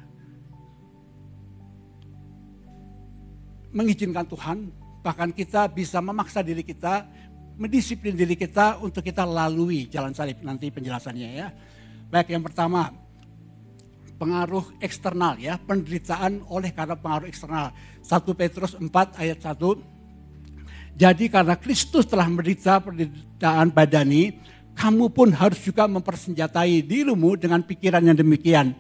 mengizinkan 3.72 4.28
Tuhan, 4.28 4.72
bahkan 5.02 5.32
kita 5.32 5.68
bisa 5.72 6.00
memaksa 6.00 6.44
diri 6.46 6.62
kita, 6.62 7.08
mendisiplin 7.58 8.16
diri 8.16 8.38
kita 8.38 8.80
untuk 8.80 9.04
kita 9.04 9.26
lalui 9.28 9.88
jalan 9.88 10.16
salib 10.16 10.40
nanti 10.44 10.72
penjelasannya 10.72 11.30
ya. 11.32 11.48
Baik 12.12 12.36
yang 12.36 12.44
pertama, 12.44 12.92
pengaruh 14.22 14.78
eksternal 14.78 15.40
ya, 15.42 15.58
penderitaan 15.58 16.46
oleh 16.52 16.70
karena 16.70 16.94
pengaruh 16.94 17.26
eksternal. 17.26 17.74
1 18.06 18.38
Petrus 18.38 18.78
4 18.78 19.18
ayat 19.18 19.40
1. 19.42 19.58
Jadi 20.94 21.26
karena 21.32 21.58
Kristus 21.58 22.06
telah 22.06 22.30
menderita 22.30 22.78
penderitaan 22.84 23.74
badani, 23.74 24.38
kamu 24.78 25.10
pun 25.10 25.34
harus 25.34 25.58
juga 25.64 25.90
mempersenjatai 25.90 26.84
dirimu 26.86 27.34
dengan 27.40 27.66
pikiran 27.66 28.06
yang 28.06 28.18
demikian. 28.18 28.78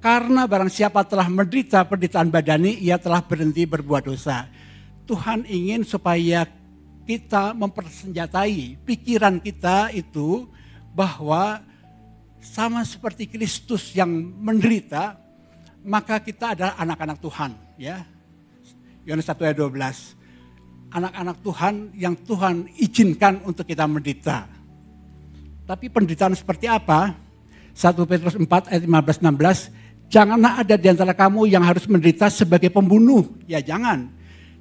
Karena 0.00 0.48
barang 0.48 0.72
siapa 0.72 1.04
telah 1.04 1.28
menderita 1.28 1.84
penderitaan 1.84 2.32
badani, 2.32 2.72
ia 2.80 2.96
telah 2.96 3.20
berhenti 3.20 3.68
berbuat 3.68 4.08
dosa. 4.08 4.48
Tuhan 5.04 5.44
ingin 5.44 5.84
supaya 5.84 6.48
kita 7.04 7.52
mempersenjatai 7.52 8.80
pikiran 8.80 9.36
kita 9.44 9.92
itu 9.92 10.48
bahwa 10.96 11.60
sama 12.40 12.80
seperti 12.88 13.28
Kristus 13.28 13.92
yang 13.92 14.08
menderita, 14.40 15.20
maka 15.84 16.16
kita 16.24 16.56
adalah 16.56 16.80
anak-anak 16.80 17.20
Tuhan. 17.20 17.52
Ya, 17.76 18.08
Yohanes 19.04 19.28
1 19.28 19.36
ayat 19.52 19.56
12. 19.60 20.16
Anak-anak 20.96 21.36
Tuhan 21.44 21.74
yang 21.92 22.14
Tuhan 22.16 22.56
izinkan 22.80 23.44
untuk 23.44 23.68
kita 23.68 23.84
menderita. 23.84 24.48
Tapi 25.68 25.92
penderitaan 25.92 26.32
seperti 26.32 26.66
apa? 26.66 27.14
1 27.76 27.94
Petrus 28.10 28.34
4 28.34 28.48
ayat 28.48 28.82
15 28.82 29.22
16. 29.22 29.79
Janganlah 30.10 30.66
ada 30.66 30.74
di 30.74 30.90
antara 30.90 31.14
kamu 31.14 31.46
yang 31.46 31.62
harus 31.62 31.86
menderita 31.86 32.26
sebagai 32.26 32.68
pembunuh. 32.68 33.30
Ya 33.46 33.62
jangan. 33.62 34.10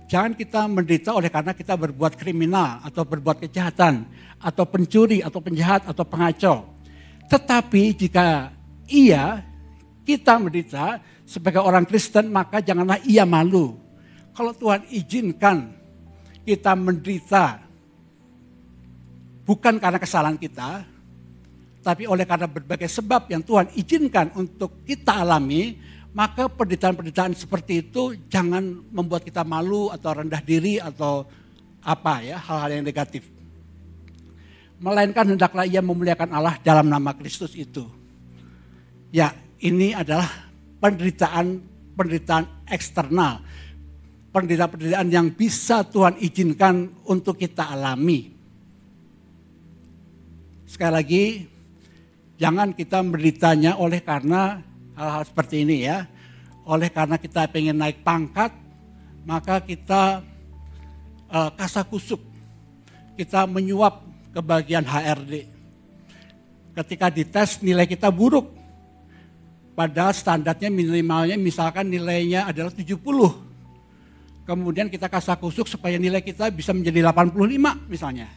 Jangan 0.05 0.37
kita 0.37 0.65
menderita 0.69 1.13
oleh 1.13 1.29
karena 1.29 1.53
kita 1.57 1.73
berbuat 1.73 2.17
kriminal 2.17 2.81
atau 2.85 3.05
berbuat 3.05 3.45
kejahatan 3.45 4.05
atau 4.41 4.65
pencuri 4.65 5.21
atau 5.21 5.37
penjahat 5.41 5.85
atau 5.85 6.01
pengacau 6.01 6.79
tetapi 7.29 7.93
jika 7.93 8.49
ia 8.89 9.45
kita 10.01 10.41
menderita 10.41 10.97
sebagai 11.29 11.61
orang 11.61 11.85
Kristen 11.85 12.33
maka 12.33 12.57
janganlah 12.57 12.97
ia 13.05 13.21
malu. 13.21 13.77
Kalau 14.33 14.49
Tuhan 14.57 14.89
izinkan 14.89 15.69
kita 16.41 16.73
menderita 16.73 17.61
bukan 19.45 19.77
karena 19.77 20.01
kesalahan 20.01 20.41
kita, 20.41 20.81
tapi 21.79 22.05
oleh 22.05 22.27
karena 22.27 22.47
berbagai 22.47 22.91
sebab 22.91 23.31
yang 23.31 23.43
Tuhan 23.43 23.71
izinkan 23.75 24.35
untuk 24.35 24.83
kita 24.83 25.23
alami, 25.23 25.79
maka 26.11 26.49
penderitaan-penderitaan 26.51 27.37
seperti 27.37 27.87
itu 27.87 28.17
jangan 28.27 28.83
membuat 28.91 29.23
kita 29.23 29.47
malu 29.47 29.93
atau 29.93 30.09
rendah 30.19 30.43
diri 30.43 30.81
atau 30.81 31.23
apa 31.79 32.19
ya 32.25 32.35
hal-hal 32.35 32.81
yang 32.81 32.85
negatif 32.85 33.39
melainkan 34.79 35.27
hendaklah 35.27 35.67
ia 35.67 35.83
memuliakan 35.83 36.31
Allah 36.31 36.55
dalam 36.63 36.87
nama 36.87 37.11
Kristus 37.13 37.53
itu. 37.53 37.85
Ya, 39.11 39.35
ini 39.59 39.91
adalah 39.91 40.27
penderitaan 40.79 41.59
penderitaan 41.93 42.47
eksternal. 42.71 43.43
Penderitaan-penderitaan 44.29 45.09
yang 45.09 45.27
bisa 45.33 45.83
Tuhan 45.83 46.15
izinkan 46.21 46.87
untuk 47.03 47.35
kita 47.35 47.73
alami. 47.75 48.29
Sekali 50.69 50.93
lagi, 50.93 51.23
jangan 52.39 52.71
kita 52.71 53.03
menderitanya 53.03 53.75
oleh 53.75 53.99
karena 53.99 54.63
hal-hal 54.95 55.23
seperti 55.27 55.67
ini 55.67 55.85
ya. 55.85 56.07
Oleh 56.63 56.87
karena 56.89 57.19
kita 57.19 57.49
pengen 57.51 57.77
naik 57.81 58.01
pangkat, 58.01 58.55
maka 59.27 59.59
kita 59.59 60.23
uh, 61.27 61.51
kasakusuk. 61.53 62.23
Kita 63.19 63.43
menyuap 63.43 64.07
ke 64.31 64.39
bagian 64.39 64.87
HRD. 64.87 65.43
Ketika 66.73 67.11
dites 67.11 67.59
nilai 67.59 67.83
kita 67.83 68.07
buruk. 68.07 68.55
Padahal 69.75 70.11
standarnya 70.11 70.67
minimalnya 70.67 71.39
misalkan 71.39 71.87
nilainya 71.87 72.51
adalah 72.51 72.71
70. 72.71 72.99
Kemudian 74.43 74.91
kita 74.91 75.07
kasih 75.07 75.39
kusuk 75.39 75.71
supaya 75.71 75.95
nilai 75.95 76.19
kita 76.19 76.51
bisa 76.51 76.75
menjadi 76.75 76.99
85 77.07 77.87
misalnya. 77.87 78.27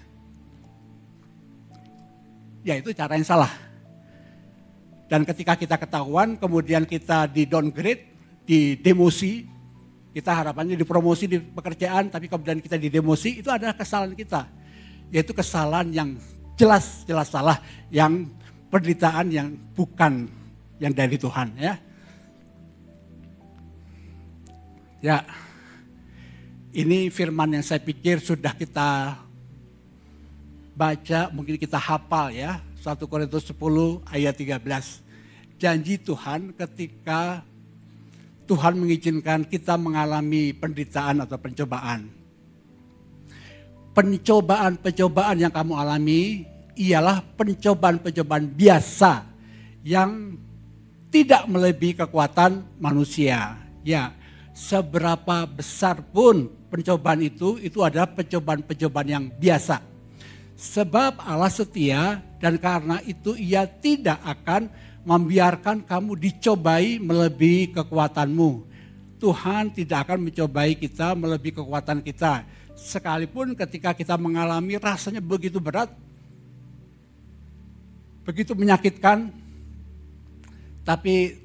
Ya 2.63 2.79
itu 2.79 2.95
cara 2.95 3.19
yang 3.19 3.27
salah. 3.27 3.72
Dan 5.13 5.29
ketika 5.29 5.61
kita 5.61 5.77
ketahuan 5.77 6.41
kemudian 6.41 6.89
kita 6.89 7.29
di 7.29 7.45
downgrade, 7.45 8.09
di 8.49 8.81
demosi, 8.81 9.45
kita 10.17 10.33
harapannya 10.33 10.73
dipromosi 10.73 11.29
di 11.29 11.37
pekerjaan 11.37 12.09
tapi 12.09 12.33
kemudian 12.33 12.65
kita 12.65 12.81
di 12.81 12.89
demosi 12.89 13.45
itu 13.45 13.53
adalah 13.53 13.77
kesalahan 13.77 14.17
kita 14.17 14.49
yaitu 15.13 15.37
kesalahan 15.37 15.93
yang 15.93 16.09
jelas-jelas 16.57 17.29
salah, 17.29 17.61
yang 17.93 18.25
penderitaan 18.73 19.29
yang 19.29 19.53
bukan 19.77 20.33
yang 20.81 20.97
dari 20.97 21.21
Tuhan 21.21 21.53
ya. 21.61 21.77
Ya, 25.05 25.29
ini 26.73 27.13
firman 27.13 27.53
yang 27.53 27.61
saya 27.61 27.85
pikir 27.85 28.17
sudah 28.25 28.57
kita 28.57 29.21
baca, 30.73 31.29
mungkin 31.37 31.61
kita 31.61 31.77
hafal 31.77 32.33
ya. 32.33 32.65
1 32.83 32.99
Korintus 33.07 33.47
10 33.47 34.03
ayat 34.11 34.35
13. 34.35 35.02
Janji 35.63 35.95
Tuhan 36.03 36.59
ketika 36.59 37.47
Tuhan 38.51 38.83
mengizinkan 38.83 39.47
kita 39.47 39.79
mengalami 39.79 40.51
penderitaan 40.51 41.23
atau 41.23 41.39
pencobaan 41.39 42.23
pencobaan-pencobaan 43.93 45.37
yang 45.39 45.53
kamu 45.53 45.73
alami 45.77 46.49
ialah 46.75 47.21
pencobaan-pencobaan 47.37 48.49
biasa 48.51 49.23
yang 49.85 50.35
tidak 51.13 51.45
melebihi 51.45 52.01
kekuatan 52.01 52.65
manusia. 52.81 53.61
Ya, 53.85 54.17
seberapa 54.57 55.45
besar 55.45 56.01
pun 56.01 56.49
pencobaan 56.73 57.21
itu, 57.21 57.61
itu 57.61 57.85
adalah 57.85 58.09
pencobaan-pencobaan 58.09 59.09
yang 59.09 59.25
biasa. 59.29 59.85
Sebab 60.57 61.21
Allah 61.21 61.53
setia 61.53 62.23
dan 62.41 62.57
karena 62.57 63.03
itu 63.05 63.37
ia 63.37 63.69
tidak 63.69 64.23
akan 64.25 64.73
membiarkan 65.03 65.83
kamu 65.83 66.19
dicobai 66.19 67.03
melebihi 67.03 67.75
kekuatanmu. 67.75 68.71
Tuhan 69.23 69.71
tidak 69.71 70.11
akan 70.11 70.19
mencobai 70.31 70.75
kita 70.75 71.15
melebihi 71.15 71.63
kekuatan 71.63 72.03
kita 72.03 72.43
Sekalipun 72.83 73.53
ketika 73.53 73.93
kita 73.93 74.17
mengalami 74.17 74.81
rasanya 74.81 75.21
begitu 75.21 75.61
berat, 75.61 75.93
begitu 78.25 78.57
menyakitkan, 78.57 79.29
tapi 80.83 81.37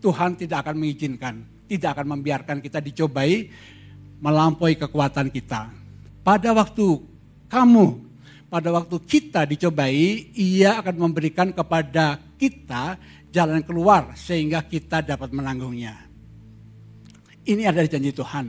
Tuhan 0.00 0.34
tidak 0.40 0.64
akan 0.64 0.76
mengizinkan, 0.80 1.34
tidak 1.68 2.00
akan 2.00 2.16
membiarkan 2.16 2.58
kita 2.64 2.80
dicobai 2.80 3.52
melampaui 4.18 4.74
kekuatan 4.80 5.28
kita. 5.28 5.68
Pada 6.24 6.56
waktu 6.56 7.04
kamu, 7.52 8.00
pada 8.54 8.70
waktu 8.70 9.02
kita 9.02 9.50
dicobai, 9.50 10.30
ia 10.30 10.78
akan 10.78 11.10
memberikan 11.10 11.50
kepada 11.50 12.22
kita 12.38 12.94
jalan 13.34 13.66
keluar 13.66 14.14
sehingga 14.14 14.62
kita 14.62 15.02
dapat 15.02 15.34
menanggungnya. 15.34 15.98
Ini 17.42 17.66
adalah 17.66 17.90
janji 17.90 18.14
Tuhan. 18.14 18.46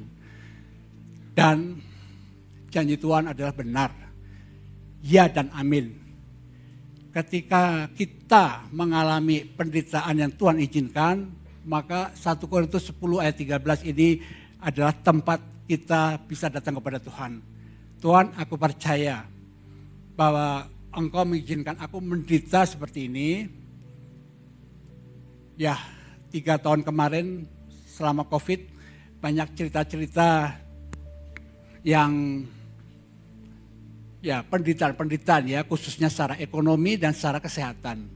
Dan 1.33 1.81
janji 2.69 3.01
Tuhan 3.01 3.33
adalah 3.33 3.49
benar. 3.57 3.89
Ya 5.01 5.25
dan 5.25 5.49
amin. 5.57 5.97
Ketika 7.09 7.89
kita 7.97 8.69
mengalami 8.69 9.41
penderitaan 9.41 10.21
yang 10.21 10.29
Tuhan 10.37 10.61
izinkan, 10.61 11.33
maka 11.65 12.13
1 12.13 12.45
Korintus 12.45 12.93
10 12.93 13.25
ayat 13.25 13.41
13 13.41 13.89
ini 13.89 14.21
adalah 14.61 14.93
tempat 14.93 15.41
kita 15.65 16.21
bisa 16.29 16.45
datang 16.53 16.77
kepada 16.77 17.01
Tuhan. 17.01 17.41
Tuhan 17.97 18.37
aku 18.37 18.53
percaya 18.53 19.33
bahwa 20.15 20.71
engkau 20.95 21.27
mengizinkan 21.27 21.75
aku 21.77 21.99
menderita 21.99 22.63
seperti 22.63 23.11
ini. 23.11 23.29
Ya, 25.55 25.79
tiga 26.31 26.59
tahun 26.59 26.83
kemarin 26.83 27.47
selama 27.87 28.27
COVID 28.27 28.59
banyak 29.23 29.55
cerita-cerita 29.55 30.59
yang 31.85 32.43
ya 34.19 34.41
penderitaan-penderitaan 34.41 35.45
ya 35.47 35.61
khususnya 35.63 36.09
secara 36.09 36.35
ekonomi 36.41 36.97
dan 36.99 37.15
secara 37.15 37.39
kesehatan. 37.39 38.09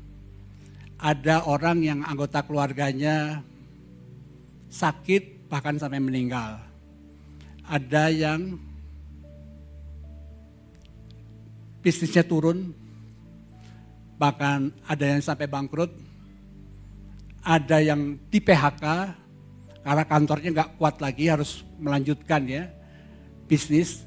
Ada 0.99 1.47
orang 1.47 1.79
yang 1.79 1.99
anggota 2.03 2.43
keluarganya 2.43 3.39
sakit 4.67 5.47
bahkan 5.47 5.79
sampai 5.79 6.03
meninggal. 6.03 6.59
Ada 7.63 8.11
yang 8.11 8.68
bisnisnya 11.79 12.23
turun, 12.27 12.75
bahkan 14.19 14.71
ada 14.83 15.05
yang 15.07 15.23
sampai 15.23 15.47
bangkrut, 15.47 15.91
ada 17.43 17.79
yang 17.79 18.19
di 18.27 18.39
PHK 18.43 18.85
karena 19.79 20.03
kantornya 20.03 20.49
nggak 20.51 20.71
kuat 20.75 20.99
lagi 20.99 21.31
harus 21.31 21.63
melanjutkan 21.79 22.43
ya 22.43 22.67
bisnis, 23.47 24.05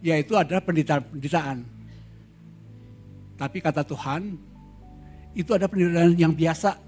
yaitu 0.00 0.32
adalah 0.38 0.62
penderitaan. 0.64 1.66
Tapi 3.36 3.58
kata 3.58 3.82
Tuhan, 3.82 4.38
itu 5.34 5.50
ada 5.52 5.66
penderitaan 5.66 6.14
yang 6.16 6.32
biasa. 6.32 6.78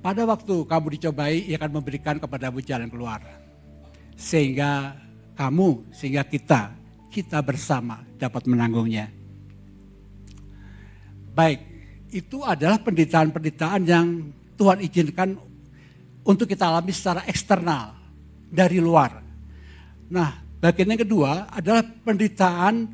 Pada 0.00 0.22
waktu 0.22 0.54
kamu 0.62 0.86
dicobai, 0.96 1.50
ia 1.50 1.58
akan 1.58 1.82
memberikan 1.82 2.16
kepadamu 2.22 2.62
jalan 2.62 2.86
keluar. 2.86 3.18
Sehingga 4.14 4.94
kamu, 5.36 5.92
sehingga 5.92 6.24
kita, 6.24 6.72
kita 7.12 7.38
bersama 7.44 8.00
dapat 8.16 8.48
menanggungnya. 8.48 9.12
Baik, 11.36 11.60
itu 12.10 12.40
adalah 12.40 12.80
penderitaan-penderitaan 12.80 13.82
yang 13.84 14.32
Tuhan 14.56 14.80
izinkan 14.80 15.36
untuk 16.24 16.48
kita 16.48 16.72
alami 16.72 16.90
secara 16.96 17.28
eksternal, 17.28 17.92
dari 18.48 18.80
luar. 18.80 19.20
Nah, 20.08 20.30
bagian 20.62 20.96
yang 20.96 21.02
kedua 21.04 21.52
adalah 21.52 21.84
penderitaan 21.84 22.88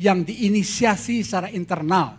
yang 0.00 0.26
diinisiasi 0.26 1.22
secara 1.22 1.52
internal 1.52 2.18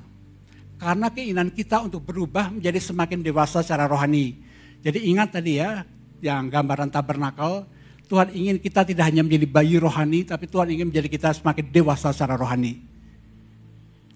karena 0.76 1.08
keinginan 1.12 1.50
kita 1.52 1.84
untuk 1.84 2.04
berubah 2.04 2.52
menjadi 2.52 2.80
semakin 2.80 3.24
dewasa 3.24 3.64
secara 3.64 3.88
rohani. 3.88 4.38
Jadi 4.84 5.08
ingat 5.08 5.40
tadi 5.40 5.58
ya, 5.58 5.82
yang 6.22 6.52
gambaran 6.52 6.92
tabernakel, 6.92 7.66
Tuhan 8.06 8.30
ingin 8.34 8.58
kita 8.62 8.86
tidak 8.86 9.10
hanya 9.10 9.26
menjadi 9.26 9.50
bayi 9.50 9.76
rohani, 9.82 10.22
tapi 10.26 10.46
Tuhan 10.46 10.70
ingin 10.70 10.94
menjadi 10.94 11.10
kita 11.10 11.30
semakin 11.34 11.66
dewasa 11.74 12.14
secara 12.14 12.38
rohani. 12.38 12.78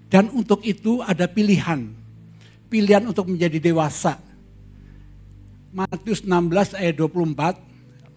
Dan 0.09 0.29
untuk 0.33 0.61
itu 0.65 1.01
ada 1.01 1.25
pilihan. 1.25 1.89
Pilihan 2.69 3.05
untuk 3.09 3.29
menjadi 3.29 3.57
dewasa. 3.57 4.21
Matius 5.69 6.25
16 6.25 6.77
ayat 6.77 6.95
24, 6.97 7.57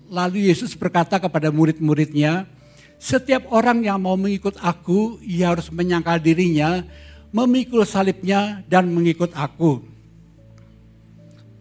lalu 0.08 0.48
Yesus 0.48 0.72
berkata 0.76 1.20
kepada 1.20 1.52
murid-muridnya, 1.52 2.48
setiap 2.96 3.48
orang 3.52 3.84
yang 3.84 4.00
mau 4.00 4.16
mengikut 4.16 4.56
aku, 4.60 5.20
ia 5.20 5.52
harus 5.52 5.68
menyangkal 5.68 6.16
dirinya, 6.16 6.84
memikul 7.32 7.84
salibnya 7.84 8.64
dan 8.68 8.88
mengikut 8.88 9.32
aku. 9.36 9.84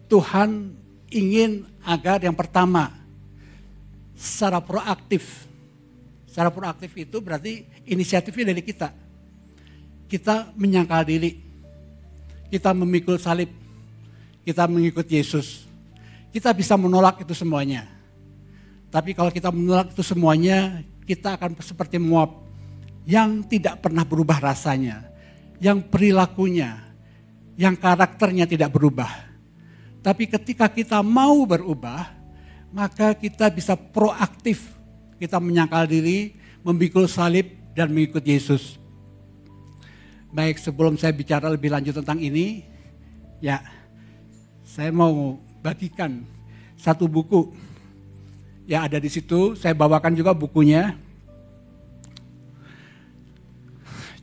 Tuhan 0.08 0.76
ingin 1.12 1.64
agar 1.84 2.20
yang 2.20 2.36
pertama 2.36 3.01
secara 4.22 4.62
proaktif. 4.62 5.50
Secara 6.30 6.54
proaktif 6.54 6.94
itu 6.94 7.18
berarti 7.18 7.66
inisiatifnya 7.90 8.54
dari 8.54 8.62
kita. 8.62 8.94
Kita 10.06 10.54
menyangkal 10.54 11.02
diri. 11.02 11.42
Kita 12.46 12.70
memikul 12.70 13.18
salib. 13.18 13.50
Kita 14.46 14.70
mengikut 14.70 15.04
Yesus. 15.10 15.66
Kita 16.30 16.54
bisa 16.54 16.78
menolak 16.78 17.26
itu 17.26 17.34
semuanya. 17.34 17.90
Tapi 18.94 19.10
kalau 19.18 19.34
kita 19.34 19.50
menolak 19.50 19.90
itu 19.90 20.06
semuanya, 20.06 20.86
kita 21.02 21.34
akan 21.34 21.58
seperti 21.58 21.98
muap 21.98 22.46
yang 23.02 23.42
tidak 23.50 23.82
pernah 23.82 24.06
berubah 24.06 24.38
rasanya 24.38 25.12
yang 25.62 25.78
perilakunya, 25.78 26.74
yang 27.54 27.78
karakternya 27.78 28.50
tidak 28.50 28.74
berubah. 28.74 29.30
Tapi 30.02 30.26
ketika 30.26 30.66
kita 30.66 30.98
mau 31.06 31.46
berubah, 31.46 32.21
maka 32.72 33.12
kita 33.12 33.52
bisa 33.52 33.76
proaktif. 33.76 34.72
Kita 35.20 35.38
menyangkal 35.38 35.86
diri, 35.86 36.34
memikul 36.66 37.06
salib, 37.06 37.52
dan 37.76 37.92
mengikut 37.92 38.24
Yesus. 38.24 38.80
Baik, 40.32 40.58
sebelum 40.58 40.96
saya 40.96 41.12
bicara 41.12 41.46
lebih 41.52 41.68
lanjut 41.68 42.00
tentang 42.00 42.18
ini, 42.18 42.64
ya, 43.38 43.60
saya 44.64 44.88
mau 44.88 45.36
bagikan 45.60 46.24
satu 46.80 47.06
buku. 47.06 47.52
Ya, 48.64 48.88
ada 48.88 48.96
di 48.96 49.12
situ. 49.12 49.52
Saya 49.54 49.76
bawakan 49.76 50.16
juga 50.16 50.32
bukunya. 50.32 50.96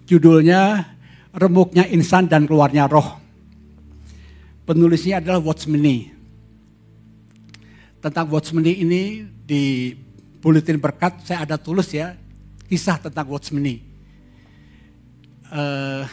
Judulnya 0.09 0.89
remuknya 1.37 1.85
insan 1.85 2.25
dan 2.25 2.49
keluarnya 2.49 2.89
roh. 2.89 3.21
Penulisnya 4.65 5.21
adalah 5.21 5.37
Watchmeni. 5.37 6.18
Tentang 7.99 8.31
Watchmeni 8.31 8.79
ini 8.79 9.27
di 9.43 9.91
Buletin 10.39 10.79
Berkat 10.79 11.27
saya 11.27 11.43
ada 11.43 11.59
tulis 11.59 11.91
ya 11.91 12.15
kisah 12.71 12.95
tentang 13.01 13.27
Watchmeni. 13.27 13.83
Uh, 15.49 16.05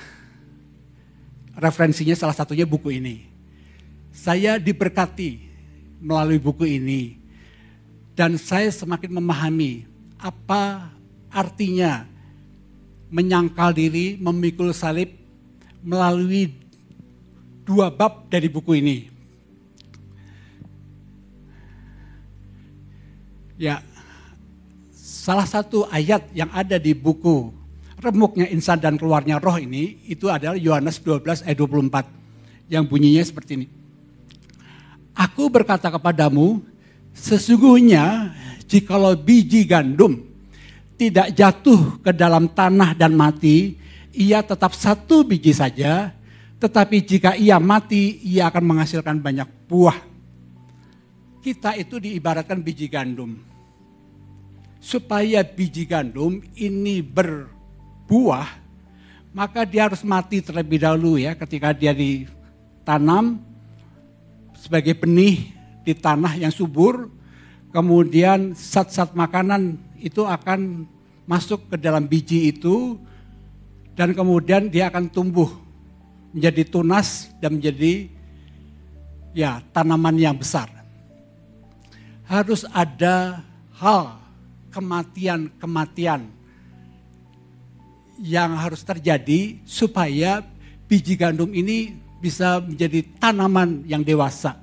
referensinya 1.55 2.17
salah 2.19 2.35
satunya 2.35 2.67
buku 2.67 2.99
ini. 2.99 3.29
Saya 4.11 4.57
diberkati 4.57 5.47
melalui 6.01 6.41
buku 6.41 6.65
ini 6.67 7.21
dan 8.17 8.41
saya 8.41 8.73
semakin 8.73 9.21
memahami 9.21 9.85
apa 10.17 10.89
artinya 11.29 12.09
menyangkal 13.13 13.77
diri, 13.77 14.17
memikul 14.19 14.73
salib 14.73 15.13
melalui 15.85 16.51
dua 17.63 17.93
bab 17.93 18.27
dari 18.33 18.49
buku 18.49 18.81
ini. 18.81 19.16
Ya, 23.57 23.81
salah 24.93 25.49
satu 25.49 25.89
ayat 25.89 26.29
yang 26.37 26.53
ada 26.53 26.77
di 26.77 26.93
buku 26.93 27.49
Remuknya 27.97 28.45
Insan 28.53 28.77
dan 28.77 29.01
Keluarnya 29.01 29.41
Roh 29.41 29.57
ini, 29.57 30.05
itu 30.05 30.29
adalah 30.29 30.61
Yohanes 30.61 31.01
12 31.01 31.41
ayat 31.49 31.57
24. 31.57 32.05
Yang 32.69 32.85
bunyinya 32.93 33.25
seperti 33.25 33.51
ini. 33.57 33.67
Aku 35.17 35.49
berkata 35.49 35.89
kepadamu, 35.89 36.61
sesungguhnya 37.17 38.37
jikalau 38.69 39.17
biji 39.17 39.65
gandum 39.65 40.21
tidak 41.01 41.33
jatuh 41.33 42.01
ke 42.05 42.13
dalam 42.13 42.53
tanah 42.53 42.93
dan 42.93 43.17
mati, 43.17 43.81
ia 44.13 44.45
tetap 44.45 44.77
satu 44.77 45.25
biji 45.25 45.57
saja, 45.57 46.13
tetapi 46.61 47.01
jika 47.01 47.33
ia 47.37 47.57
mati, 47.57 48.21
ia 48.25 48.49
akan 48.53 48.65
menghasilkan 48.77 49.21
banyak 49.21 49.49
buah. 49.69 49.97
Kita 51.47 51.79
itu 51.79 52.03
diibaratkan 52.03 52.59
biji 52.59 52.91
gandum. 52.91 53.39
Supaya 54.83 55.47
biji 55.47 55.87
gandum 55.87 56.43
ini 56.59 56.99
berbuah, 56.99 58.51
maka 59.31 59.63
dia 59.63 59.87
harus 59.87 60.03
mati 60.03 60.43
terlebih 60.43 60.83
dahulu 60.83 61.15
ya 61.23 61.39
ketika 61.39 61.71
dia 61.71 61.95
ditanam 61.95 63.39
sebagai 64.59 64.99
benih 64.99 65.55
di 65.87 65.95
tanah 65.95 66.35
yang 66.35 66.51
subur, 66.51 67.07
kemudian 67.71 68.51
zat-zat 68.59 69.15
makanan 69.15 69.79
itu 70.03 70.27
akan 70.27 70.83
masuk 71.31 71.71
ke 71.71 71.79
dalam 71.79 72.11
biji 72.11 72.51
itu 72.51 72.99
dan 73.95 74.19
kemudian 74.19 74.67
dia 74.67 74.91
akan 74.91 75.07
tumbuh 75.15 75.55
menjadi 76.35 76.67
tunas 76.67 77.31
dan 77.39 77.63
menjadi 77.63 78.11
ya 79.31 79.63
tanaman 79.71 80.19
yang 80.19 80.35
besar. 80.35 80.76
Harus 82.27 82.67
ada 82.75 83.47
hal 83.79 84.19
kematian-kematian 84.75 86.27
yang 88.21 88.57
harus 88.57 88.83
terjadi 88.83 89.61
supaya 89.65 90.43
biji 90.89 91.15
gandum 91.15 91.53
ini 91.53 91.97
bisa 92.21 92.59
menjadi 92.65 93.05
tanaman 93.21 93.85
yang 93.85 94.01
dewasa. 94.01 94.57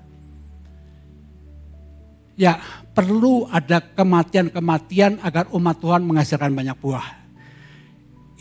Ya, 2.34 2.58
perlu 2.98 3.46
ada 3.46 3.78
kematian-kematian 3.78 5.22
agar 5.22 5.46
umat 5.54 5.78
Tuhan 5.78 6.02
menghasilkan 6.02 6.50
banyak 6.50 6.78
buah. 6.82 7.06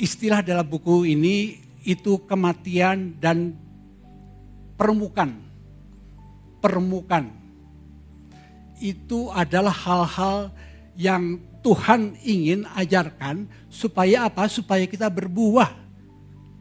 Istilah 0.00 0.40
dalam 0.40 0.64
buku 0.64 1.04
ini 1.04 1.61
itu 1.85 2.24
kematian 2.24 3.20
dan 3.20 3.52
permukan. 4.80 5.37
Permukan. 6.64 7.41
Itu 8.83 9.31
adalah 9.31 9.71
hal-hal 9.71 10.51
yang 10.99 11.38
Tuhan 11.62 12.18
ingin 12.27 12.66
ajarkan 12.75 13.47
supaya 13.71 14.27
apa? 14.27 14.51
Supaya 14.51 14.83
kita 14.90 15.07
berbuah. 15.07 15.71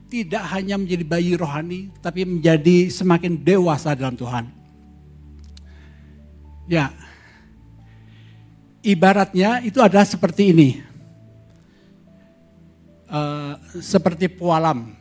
Tidak 0.06 0.44
hanya 0.54 0.78
menjadi 0.78 1.02
bayi 1.08 1.34
rohani, 1.34 1.90
tapi 2.04 2.28
menjadi 2.28 2.94
semakin 2.94 3.42
dewasa 3.42 3.98
dalam 3.98 4.14
Tuhan. 4.14 4.46
Ya, 6.70 6.94
ibaratnya 8.86 9.66
itu 9.66 9.82
adalah 9.82 10.06
seperti 10.06 10.54
ini. 10.54 10.70
Uh, 13.12 13.56
seperti 13.82 14.30
pualam. 14.30 14.94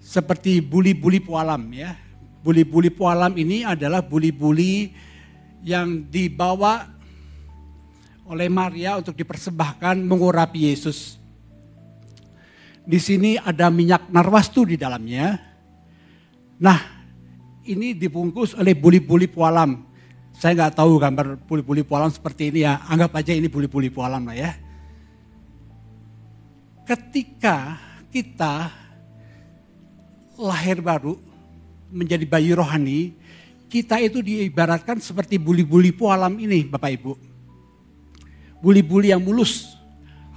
Seperti 0.00 0.62
buli-buli 0.64 1.20
pualam 1.20 1.60
ya. 1.74 1.98
Buli-buli 2.40 2.92
pualam 2.92 3.34
ini 3.36 3.66
adalah 3.66 4.00
buli-buli 4.04 4.94
yang 5.64 6.04
dibawa 6.06 6.86
oleh 8.28 8.48
Maria 8.52 9.00
untuk 9.00 9.16
dipersembahkan 9.16 10.04
mengurapi 10.04 10.68
Yesus. 10.68 11.16
Di 12.84 13.00
sini 13.00 13.40
ada 13.40 13.72
minyak 13.72 14.12
narwastu 14.12 14.68
di 14.68 14.76
dalamnya. 14.76 15.40
Nah, 16.60 16.78
ini 17.64 17.96
dibungkus 17.96 18.52
oleh 18.54 18.76
buli-buli 18.76 19.24
pualam 19.24 19.94
saya 20.34 20.52
nggak 20.58 20.74
tahu 20.82 20.98
gambar 20.98 21.26
buli-buli 21.46 21.86
pualam 21.86 22.10
seperti 22.10 22.50
ini 22.50 22.66
ya. 22.66 22.82
Anggap 22.90 23.14
aja 23.14 23.30
ini 23.30 23.46
buli-buli 23.46 23.86
pualam 23.86 24.26
lah 24.26 24.34
ya. 24.34 24.50
Ketika 26.84 27.78
kita 28.10 28.68
lahir 30.36 30.82
baru 30.82 31.16
menjadi 31.94 32.26
bayi 32.26 32.50
rohani, 32.50 33.14
kita 33.74 33.98
itu 33.98 34.22
diibaratkan 34.22 35.02
seperti 35.02 35.34
buli-buli 35.34 35.90
pualam 35.90 36.38
ini 36.38 36.62
Bapak 36.62 36.90
Ibu. 36.94 37.12
Buli-buli 38.62 39.10
yang 39.10 39.18
mulus, 39.18 39.74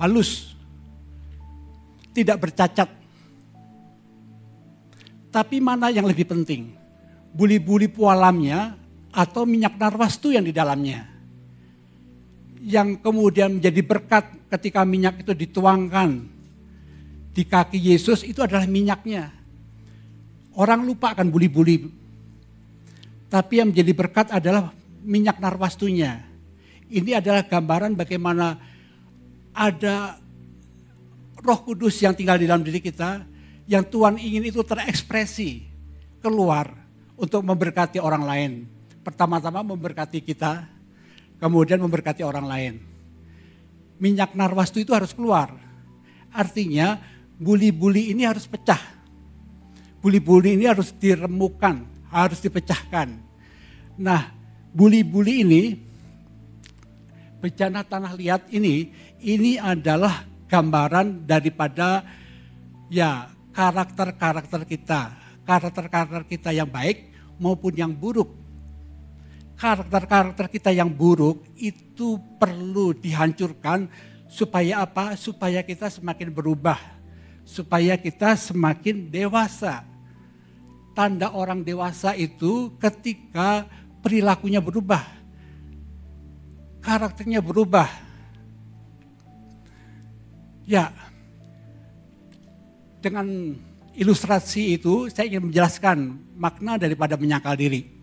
halus, 0.01 0.57
tidak 2.17 2.41
bercacat. 2.41 2.89
Tapi 5.29 5.61
mana 5.61 5.93
yang 5.93 6.09
lebih 6.09 6.25
penting? 6.25 6.73
Buli-buli 7.29 7.85
pualamnya 7.85 8.73
atau 9.13 9.45
minyak 9.45 9.77
narwastu 9.77 10.33
yang 10.33 10.41
di 10.41 10.49
dalamnya? 10.49 11.05
Yang 12.65 13.05
kemudian 13.05 13.61
menjadi 13.61 13.85
berkat 13.85 14.25
ketika 14.49 14.81
minyak 14.81 15.21
itu 15.21 15.37
dituangkan 15.37 16.25
di 17.37 17.45
kaki 17.45 17.77
Yesus 17.77 18.25
itu 18.25 18.41
adalah 18.41 18.65
minyaknya. 18.65 19.29
Orang 20.57 20.89
lupa 20.89 21.13
akan 21.13 21.29
buli-buli 21.29 22.06
tapi 23.27 23.59
yang 23.59 23.71
menjadi 23.71 23.91
berkat 23.91 24.27
adalah 24.31 24.71
minyak 25.03 25.39
narwastunya. 25.39 26.23
Ini 26.87 27.19
adalah 27.19 27.43
gambaran 27.43 27.99
bagaimana 27.99 28.55
ada 29.51 30.15
roh 31.43 31.59
kudus 31.63 31.99
yang 31.99 32.15
tinggal 32.15 32.39
di 32.39 32.47
dalam 32.47 32.63
diri 32.63 32.79
kita, 32.79 33.27
yang 33.67 33.83
Tuhan 33.83 34.15
ingin 34.15 34.47
itu 34.47 34.63
terekspresi 34.63 35.67
keluar 36.23 36.71
untuk 37.19 37.43
memberkati 37.43 37.99
orang 37.99 38.23
lain. 38.23 38.51
Pertama-tama 39.03 39.63
memberkati 39.63 40.23
kita, 40.23 40.67
kemudian 41.39 41.79
memberkati 41.83 42.23
orang 42.23 42.45
lain. 42.47 42.73
Minyak 43.97 44.37
narwastu 44.37 44.79
itu 44.83 44.93
harus 44.93 45.11
keluar. 45.11 45.51
Artinya 46.31 47.01
buli-buli 47.35 48.13
ini 48.13 48.23
harus 48.23 48.45
pecah. 48.45 48.79
Buli-buli 49.99 50.53
ini 50.55 50.69
harus 50.69 50.93
diremukan, 50.93 51.96
harus 52.11 52.39
dipecahkan. 52.39 53.17
Nah, 53.97 54.31
buli-buli 54.71 55.41
ini, 55.43 55.63
bencana 57.41 57.81
tanah 57.81 58.13
liat 58.13 58.49
ini, 58.53 58.93
ini 59.21 59.57
adalah 59.57 60.25
gambaran 60.47 61.27
daripada 61.27 62.05
ya 62.87 63.27
karakter-karakter 63.51 64.63
kita, 64.69 65.11
karakter-karakter 65.43 66.23
kita 66.29 66.49
yang 66.53 66.69
baik 66.69 67.09
maupun 67.41 67.73
yang 67.73 67.91
buruk. 67.91 68.29
Karakter-karakter 69.57 70.45
kita 70.53 70.69
yang 70.69 70.93
buruk 70.93 71.41
itu 71.57 72.21
perlu 72.37 72.93
dihancurkan 72.93 73.89
supaya 74.29 74.85
apa? 74.85 75.17
Supaya 75.17 75.65
kita 75.65 75.89
semakin 75.89 76.29
berubah, 76.29 76.77
supaya 77.41 77.97
kita 77.97 78.37
semakin 78.37 79.09
dewasa 79.09 79.96
tanda 80.97 81.29
orang 81.29 81.61
dewasa 81.61 82.17
itu 82.17 82.73
ketika 82.81 83.69
perilakunya 84.01 84.57
berubah. 84.57 85.05
Karakternya 86.81 87.37
berubah. 87.37 87.85
Ya, 90.65 90.89
dengan 92.97 93.53
ilustrasi 93.93 94.73
itu 94.73 95.05
saya 95.13 95.29
ingin 95.29 95.53
menjelaskan 95.53 96.17
makna 96.33 96.81
daripada 96.81 97.13
menyangkal 97.13 97.53
diri. 97.53 97.93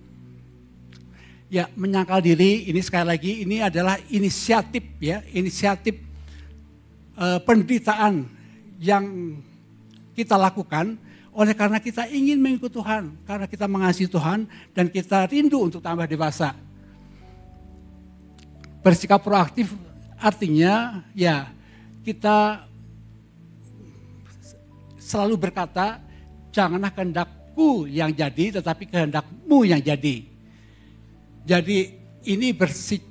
Ya, 1.51 1.67
menyangkal 1.75 2.23
diri 2.23 2.71
ini 2.71 2.79
sekali 2.79 3.11
lagi 3.11 3.43
ini 3.43 3.59
adalah 3.59 3.99
inisiatif 4.07 4.87
ya, 5.03 5.19
inisiatif 5.35 5.99
uh, 7.19 7.43
penderitaan 7.43 8.27
yang 8.79 9.35
kita 10.15 10.39
lakukan 10.39 10.95
oleh 11.35 11.51
karena 11.51 11.83
kita 11.83 12.07
ingin 12.07 12.38
mengikut 12.38 12.70
Tuhan, 12.70 13.18
karena 13.27 13.51
kita 13.51 13.66
mengasihi 13.66 14.07
Tuhan 14.07 14.47
dan 14.70 14.87
kita 14.87 15.27
rindu 15.27 15.66
untuk 15.66 15.83
tambah 15.83 16.07
dewasa. 16.07 16.55
Bersikap 18.87 19.18
proaktif 19.18 19.75
artinya 20.14 21.03
ya 21.11 21.51
kita 22.07 22.62
selalu 25.03 25.51
berkata 25.51 25.99
janganlah 26.55 26.94
kehendakku 26.94 27.90
yang 27.90 28.14
jadi 28.14 28.62
tetapi 28.62 28.87
kehendakmu 28.87 29.66
yang 29.66 29.83
jadi. 29.83 30.23
Jadi 31.44 31.79
ini 32.31 32.55
bersik 32.55 33.03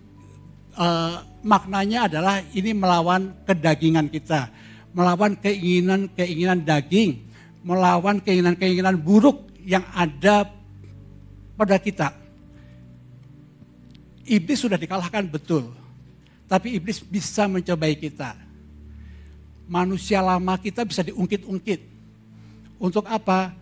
uh, 0.80 1.22
maknanya 1.44 2.08
adalah 2.08 2.40
ini 2.56 2.72
melawan 2.72 3.36
kedagingan 3.44 4.08
kita, 4.08 4.48
melawan 4.96 5.36
keinginan-keinginan 5.36 6.64
daging 6.64 7.33
melawan 7.64 8.20
keinginan-keinginan 8.20 9.00
buruk 9.00 9.48
yang 9.64 9.88
ada 9.96 10.52
pada 11.56 11.80
kita. 11.80 12.12
Iblis 14.24 14.60
sudah 14.60 14.76
dikalahkan 14.80 15.28
betul, 15.28 15.72
tapi 16.48 16.76
iblis 16.76 17.00
bisa 17.00 17.48
mencobai 17.48 17.96
kita. 17.96 18.36
Manusia 19.68 20.20
lama 20.20 20.60
kita 20.60 20.84
bisa 20.84 21.04
diungkit-ungkit. 21.04 21.96
Untuk 22.84 23.08
apa? 23.08 23.56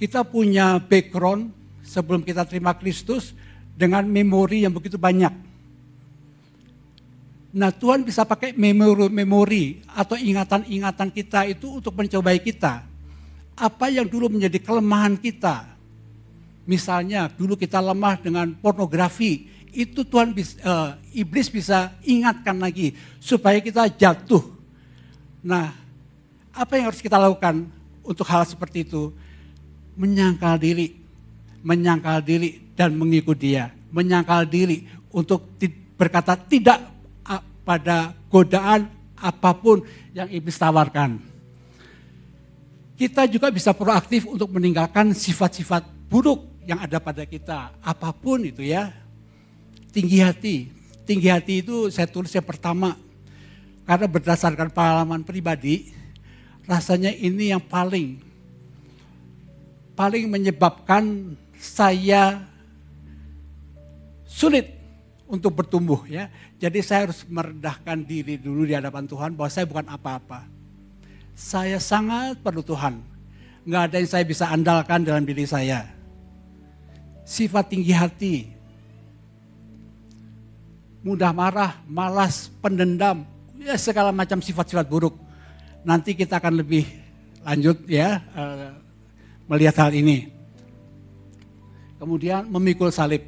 Kita 0.00 0.24
punya 0.24 0.80
background 0.80 1.52
sebelum 1.84 2.24
kita 2.24 2.44
terima 2.48 2.72
Kristus 2.76 3.36
dengan 3.76 4.04
memori 4.08 4.64
yang 4.64 4.72
begitu 4.72 4.96
banyak. 4.96 5.32
Nah 7.56 7.72
Tuhan 7.72 8.04
bisa 8.04 8.28
pakai 8.28 8.52
memori-memori 8.52 9.80
atau 9.88 10.16
ingatan-ingatan 10.16 11.08
kita 11.08 11.48
itu 11.48 11.80
untuk 11.80 11.96
mencobai 11.96 12.36
kita 12.40 12.95
apa 13.56 13.88
yang 13.88 14.04
dulu 14.04 14.28
menjadi 14.28 14.60
kelemahan 14.60 15.16
kita. 15.16 15.64
Misalnya 16.68 17.32
dulu 17.32 17.56
kita 17.56 17.80
lemah 17.80 18.20
dengan 18.20 18.52
pornografi, 18.52 19.48
itu 19.72 20.04
Tuhan 20.04 20.36
uh, 20.36 20.96
iblis 21.16 21.48
bisa 21.48 21.96
ingatkan 22.04 22.60
lagi 22.60 22.92
supaya 23.16 23.56
kita 23.64 23.88
jatuh. 23.88 24.44
Nah, 25.40 25.72
apa 26.52 26.72
yang 26.76 26.92
harus 26.92 27.00
kita 27.00 27.16
lakukan 27.16 27.64
untuk 28.04 28.28
hal 28.28 28.44
seperti 28.44 28.84
itu? 28.84 29.14
Menyangkal 29.96 30.60
diri, 30.60 30.92
menyangkal 31.64 32.20
diri 32.20 32.60
dan 32.76 32.92
mengikut 32.92 33.38
dia, 33.40 33.72
menyangkal 33.88 34.44
diri 34.44 34.84
untuk 35.08 35.56
berkata 35.96 36.36
tidak 36.36 36.92
pada 37.64 38.12
godaan 38.28 38.86
apa 39.16 39.50
pun 39.56 39.80
yang 40.12 40.28
iblis 40.28 40.60
tawarkan 40.60 41.35
kita 42.96 43.28
juga 43.28 43.52
bisa 43.52 43.76
proaktif 43.76 44.24
untuk 44.24 44.48
meninggalkan 44.56 45.12
sifat-sifat 45.12 45.84
buruk 46.08 46.64
yang 46.64 46.80
ada 46.80 46.96
pada 46.96 47.28
kita. 47.28 47.76
Apa 47.84 48.10
pun 48.10 48.40
itu 48.40 48.64
ya. 48.64 48.88
Tinggi 49.92 50.24
hati. 50.24 50.72
Tinggi 51.04 51.28
hati 51.28 51.60
itu 51.60 51.92
saya 51.92 52.08
tulis 52.08 52.32
yang 52.32 52.48
pertama. 52.48 52.96
Karena 53.84 54.08
berdasarkan 54.08 54.72
pengalaman 54.72 55.22
pribadi, 55.22 55.92
rasanya 56.66 57.12
ini 57.12 57.54
yang 57.54 57.62
paling 57.62 58.18
paling 59.94 60.26
menyebabkan 60.26 61.36
saya 61.54 62.42
sulit 64.24 64.72
untuk 65.28 65.52
bertumbuh 65.52 66.00
ya. 66.08 66.32
Jadi 66.56 66.80
saya 66.80 67.12
harus 67.12 67.22
merendahkan 67.28 68.02
diri 68.08 68.40
dulu 68.40 68.64
di 68.64 68.72
hadapan 68.72 69.04
Tuhan 69.04 69.36
bahwa 69.36 69.50
saya 69.52 69.68
bukan 69.68 69.86
apa-apa 69.86 70.55
saya 71.36 71.76
sangat 71.76 72.40
perlu 72.40 72.64
Tuhan. 72.64 73.04
Nggak 73.68 73.82
ada 73.92 73.96
yang 74.00 74.08
saya 74.08 74.24
bisa 74.24 74.48
andalkan 74.48 75.04
dalam 75.04 75.20
diri 75.28 75.44
saya. 75.44 75.84
Sifat 77.28 77.68
tinggi 77.68 77.92
hati, 77.92 78.34
mudah 81.04 81.36
marah, 81.36 81.76
malas, 81.84 82.48
pendendam, 82.64 83.28
ya 83.60 83.76
segala 83.76 84.16
macam 84.16 84.40
sifat-sifat 84.40 84.88
buruk. 84.88 85.12
Nanti 85.84 86.16
kita 86.16 86.40
akan 86.40 86.64
lebih 86.64 86.88
lanjut 87.44 87.84
ya 87.84 88.24
uh, 88.32 88.72
melihat 89.44 89.86
hal 89.86 89.92
ini. 89.92 90.32
Kemudian 92.00 92.48
memikul 92.48 92.88
salib. 92.88 93.26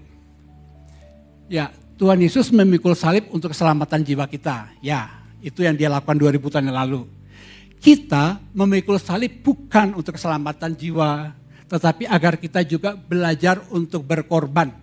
Ya, 1.49 1.73
Tuhan 1.97 2.21
Yesus 2.21 2.53
memikul 2.53 2.93
salib 2.93 3.27
untuk 3.33 3.51
keselamatan 3.53 4.05
jiwa 4.05 4.29
kita. 4.29 4.71
Ya, 4.85 5.09
itu 5.41 5.65
yang 5.65 5.75
dia 5.75 5.89
lakukan 5.89 6.15
2000 6.21 6.53
tahun 6.53 6.69
yang 6.71 6.79
lalu 6.87 7.18
kita 7.79 8.43
memikul 8.51 8.99
salib 8.99 9.43
bukan 9.43 9.95
untuk 9.95 10.19
keselamatan 10.19 10.75
jiwa, 10.75 11.33
tetapi 11.71 12.11
agar 12.11 12.35
kita 12.37 12.67
juga 12.67 12.99
belajar 12.99 13.63
untuk 13.71 14.03
berkorban. 14.03 14.75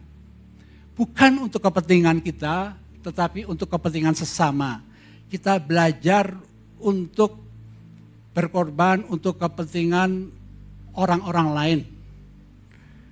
Bukan 0.96 1.44
untuk 1.44 1.60
kepentingan 1.60 2.24
kita, 2.24 2.78
tetapi 3.04 3.44
untuk 3.46 3.68
kepentingan 3.68 4.16
sesama. 4.16 4.80
Kita 5.28 5.60
belajar 5.60 6.32
untuk 6.80 7.44
berkorban 8.32 9.04
untuk 9.12 9.36
kepentingan 9.36 10.32
orang-orang 10.96 11.48
lain. 11.52 11.80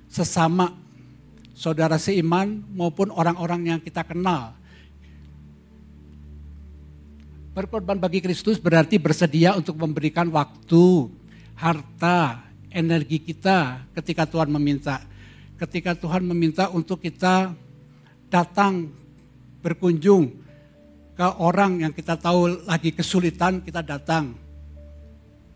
Sesama 0.08 0.72
saudara 1.52 2.00
seiman 2.00 2.63
maupun 2.72 3.12
orang-orang 3.12 3.76
yang 3.76 3.80
kita 3.84 4.06
kenal 4.08 4.56
Berkorban 7.53 8.01
bagi 8.01 8.17
Kristus 8.17 8.57
berarti 8.57 8.97
bersedia 8.97 9.53
untuk 9.53 9.77
memberikan 9.77 10.25
waktu, 10.33 11.05
harta, 11.53 12.41
energi 12.73 13.21
kita 13.21 13.85
ketika 13.93 14.25
Tuhan 14.25 14.49
meminta. 14.49 15.05
ketika 15.53 15.95
Tuhan 15.95 16.27
meminta 16.27 16.67
untuk 16.73 16.99
kita 16.99 17.55
datang 18.27 18.91
berkunjung 19.63 20.33
ke 21.15 21.27
orang 21.39 21.87
yang 21.87 21.93
kita 21.95 22.19
tahu 22.19 22.67
lagi 22.67 22.91
kesulitan, 22.91 23.61
kita 23.63 23.79
datang. 23.79 24.35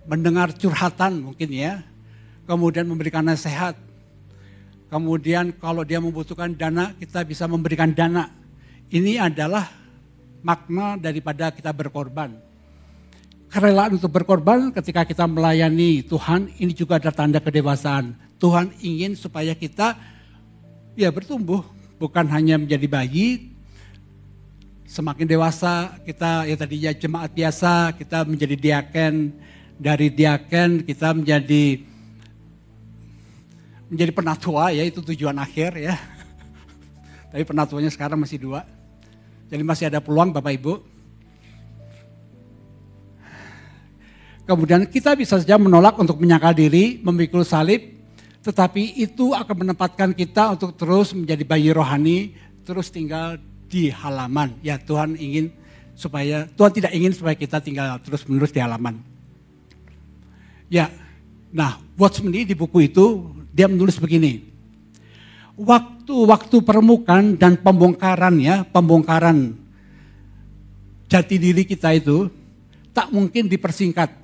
Mendengar 0.07 0.55
curhatan 0.55 1.27
mungkin 1.27 1.49
ya, 1.51 1.83
kemudian 2.47 2.87
memberikan 2.87 3.25
nasihat. 3.25 3.75
Kemudian 4.87 5.51
kalau 5.59 5.83
dia 5.83 5.99
membutuhkan 5.99 6.55
dana, 6.55 6.95
kita 6.95 7.27
bisa 7.27 7.43
memberikan 7.49 7.91
dana. 7.91 8.31
Ini 8.87 9.19
adalah 9.19 9.67
makna 10.47 10.95
daripada 10.95 11.51
kita 11.51 11.75
berkorban. 11.75 12.39
Kerelaan 13.51 13.99
untuk 13.99 14.11
berkorban 14.15 14.71
ketika 14.71 15.03
kita 15.03 15.27
melayani 15.27 16.07
Tuhan, 16.07 16.47
ini 16.55 16.71
juga 16.71 16.95
ada 16.95 17.11
tanda 17.11 17.43
kedewasaan. 17.43 18.15
Tuhan 18.39 18.71
ingin 18.79 19.19
supaya 19.19 19.51
kita 19.51 19.99
ya 20.95 21.11
bertumbuh, 21.11 21.67
bukan 21.99 22.23
hanya 22.31 22.55
menjadi 22.55 22.87
bayi, 22.87 23.51
semakin 24.87 25.27
dewasa 25.27 25.99
kita 26.07 26.47
ya 26.47 26.55
tadinya 26.55 26.91
jemaat 26.95 27.31
biasa, 27.35 27.91
kita 27.99 28.23
menjadi 28.23 28.55
diaken, 28.55 29.35
dari 29.75 30.07
diaken 30.11 30.87
kita 30.87 31.11
menjadi 31.11 31.83
menjadi 33.87 34.11
penatua 34.11 34.71
ya 34.75 34.83
itu 34.83 34.99
tujuan 35.03 35.35
akhir 35.39 35.75
ya. 35.75 35.95
Tapi 37.31 37.43
penatuanya 37.43 37.91
sekarang 37.91 38.19
masih 38.19 38.39
dua. 38.39 38.76
Jadi 39.47 39.63
masih 39.63 39.87
ada 39.87 40.03
peluang 40.03 40.35
Bapak 40.35 40.53
Ibu. 40.59 40.73
Kemudian 44.47 44.87
kita 44.87 45.11
bisa 45.15 45.39
saja 45.39 45.59
menolak 45.59 45.99
untuk 45.99 46.19
menyangkal 46.23 46.55
diri, 46.55 47.03
memikul 47.03 47.43
salib, 47.43 47.83
tetapi 48.47 48.95
itu 48.95 49.35
akan 49.35 49.67
menempatkan 49.67 50.15
kita 50.15 50.55
untuk 50.55 50.71
terus 50.79 51.11
menjadi 51.11 51.43
bayi 51.43 51.75
rohani, 51.75 52.31
terus 52.63 52.87
tinggal 52.87 53.35
di 53.67 53.91
halaman. 53.91 54.55
Ya 54.63 54.79
Tuhan 54.79 55.19
ingin 55.19 55.51
supaya, 55.99 56.47
Tuhan 56.55 56.71
tidak 56.71 56.95
ingin 56.95 57.11
supaya 57.11 57.35
kita 57.35 57.59
tinggal 57.59 57.99
terus 57.99 58.23
menerus 58.23 58.55
di 58.55 58.63
halaman. 58.63 59.03
Ya, 60.71 60.91
nah 61.51 61.79
Watchman 61.99 62.31
di 62.31 62.55
buku 62.55 62.87
itu 62.87 63.35
dia 63.51 63.67
menulis 63.67 63.99
begini. 63.99 64.47
Waktu-waktu 66.07 66.63
permukaan 66.63 67.35
dan 67.35 67.59
pembongkaran 67.59 68.39
ya, 68.39 68.63
pembongkaran 68.63 69.59
jati 71.11 71.35
diri 71.35 71.67
kita 71.67 71.91
itu 71.91 72.31
tak 72.95 73.11
mungkin 73.11 73.51
dipersingkat. 73.51 74.15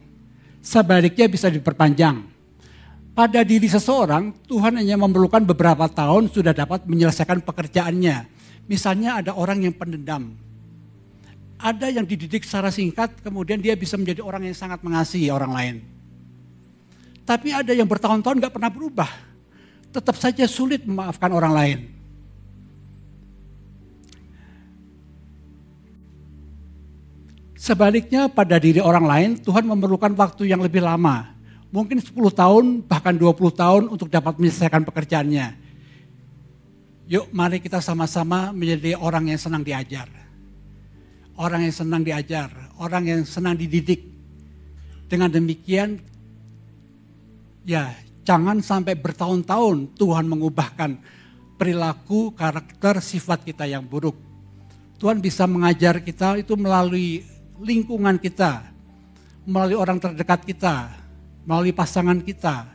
Sebaliknya 0.64 1.28
bisa 1.28 1.52
diperpanjang. 1.52 2.24
Pada 3.12 3.44
diri 3.44 3.68
seseorang, 3.68 4.32
Tuhan 4.48 4.80
hanya 4.80 4.96
memerlukan 4.96 5.44
beberapa 5.44 5.92
tahun 5.92 6.32
sudah 6.32 6.56
dapat 6.56 6.88
menyelesaikan 6.88 7.44
pekerjaannya 7.44 8.32
Misalnya 8.64 9.20
ada 9.20 9.32
orang 9.36 9.68
yang 9.68 9.76
pendendam. 9.76 10.40
Ada 11.60 11.92
yang 11.92 12.08
dididik 12.08 12.44
secara 12.44 12.72
singkat, 12.72 13.24
kemudian 13.24 13.60
dia 13.60 13.76
bisa 13.76 13.96
menjadi 13.96 14.24
orang 14.24 14.48
yang 14.48 14.56
sangat 14.56 14.84
mengasihi 14.84 15.32
orang 15.32 15.52
lain. 15.52 15.76
Tapi 17.24 17.56
ada 17.56 17.72
yang 17.72 17.88
bertahun-tahun 17.88 18.40
gak 18.40 18.56
pernah 18.56 18.72
berubah. 18.72 19.33
Tetap 19.94 20.18
saja 20.18 20.50
sulit 20.50 20.82
memaafkan 20.90 21.30
orang 21.30 21.54
lain. 21.54 21.80
Sebaliknya 27.64 28.28
pada 28.28 28.60
diri 28.60 28.84
orang 28.84 29.06
lain, 29.08 29.30
Tuhan 29.40 29.64
memerlukan 29.64 30.12
waktu 30.20 30.52
yang 30.52 30.60
lebih 30.60 30.84
lama. 30.84 31.32
Mungkin 31.72 32.04
10 32.04 32.12
tahun, 32.36 32.84
bahkan 32.84 33.16
20 33.16 33.32
tahun 33.56 33.84
untuk 33.88 34.12
dapat 34.12 34.36
menyelesaikan 34.36 34.84
pekerjaannya. 34.84 35.56
Yuk 37.08 37.32
mari 37.32 37.64
kita 37.64 37.80
sama-sama 37.80 38.52
menjadi 38.52 39.00
orang 39.00 39.32
yang 39.32 39.40
senang 39.40 39.64
diajar. 39.64 40.12
Orang 41.40 41.64
yang 41.64 41.72
senang 41.72 42.04
diajar, 42.04 42.52
orang 42.84 43.04
yang 43.08 43.22
senang 43.24 43.56
dididik. 43.56 44.12
Dengan 45.08 45.32
demikian, 45.32 46.04
ya 47.64 47.96
jangan 48.24 48.60
sampai 48.64 48.96
bertahun-tahun 48.96 49.96
Tuhan 50.00 50.26
mengubahkan 50.28 51.00
perilaku, 51.60 52.34
karakter, 52.36 53.00
sifat 53.00 53.44
kita 53.46 53.68
yang 53.70 53.86
buruk. 53.86 54.18
Tuhan 54.98 55.20
bisa 55.20 55.44
mengajar 55.48 56.00
kita 56.00 56.40
itu 56.40 56.56
melalui 56.56 57.28
lingkungan 57.60 58.16
kita, 58.20 58.64
melalui 59.44 59.76
orang 59.76 60.00
terdekat 60.00 60.48
kita, 60.48 60.92
melalui 61.44 61.76
pasangan 61.76 62.20
kita, 62.24 62.68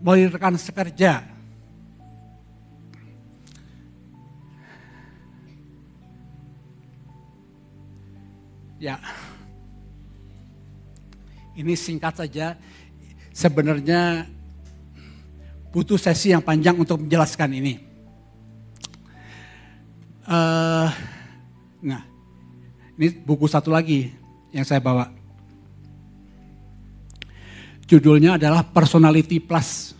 melalui 0.00 0.32
rekan 0.32 0.56
sekerja, 0.56 1.34
Ya, 8.84 9.00
ini 11.56 11.72
singkat 11.72 12.20
saja. 12.20 12.52
Sebenarnya 13.32 14.28
butuh 15.74 15.98
sesi 15.98 16.30
yang 16.30 16.38
panjang 16.38 16.78
untuk 16.78 17.02
menjelaskan 17.02 17.50
ini. 17.58 17.74
Uh, 20.22 20.86
nah, 21.82 22.06
ini 22.94 23.10
buku 23.10 23.50
satu 23.50 23.74
lagi 23.74 24.14
yang 24.54 24.62
saya 24.62 24.78
bawa. 24.78 25.10
Judulnya 27.90 28.38
adalah 28.38 28.62
Personality 28.62 29.42
Plus. 29.42 29.98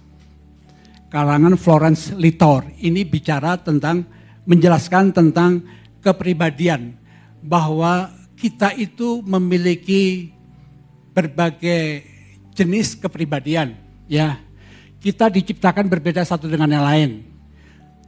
Karangan 1.10 1.58
Florence 1.58 2.14
Litor. 2.14 2.70
Ini 2.78 3.02
bicara 3.02 3.58
tentang 3.58 4.06
menjelaskan 4.46 5.10
tentang 5.10 5.58
kepribadian 5.98 6.94
bahwa 7.42 8.14
kita 8.38 8.78
itu 8.78 9.26
memiliki 9.26 10.30
berbagai 11.10 12.06
jenis 12.54 12.94
kepribadian, 12.94 13.74
ya. 14.06 14.38
Kita 15.04 15.28
diciptakan 15.28 15.84
berbeda 15.84 16.24
satu 16.24 16.48
dengan 16.48 16.72
yang 16.72 16.80
lain. 16.80 17.10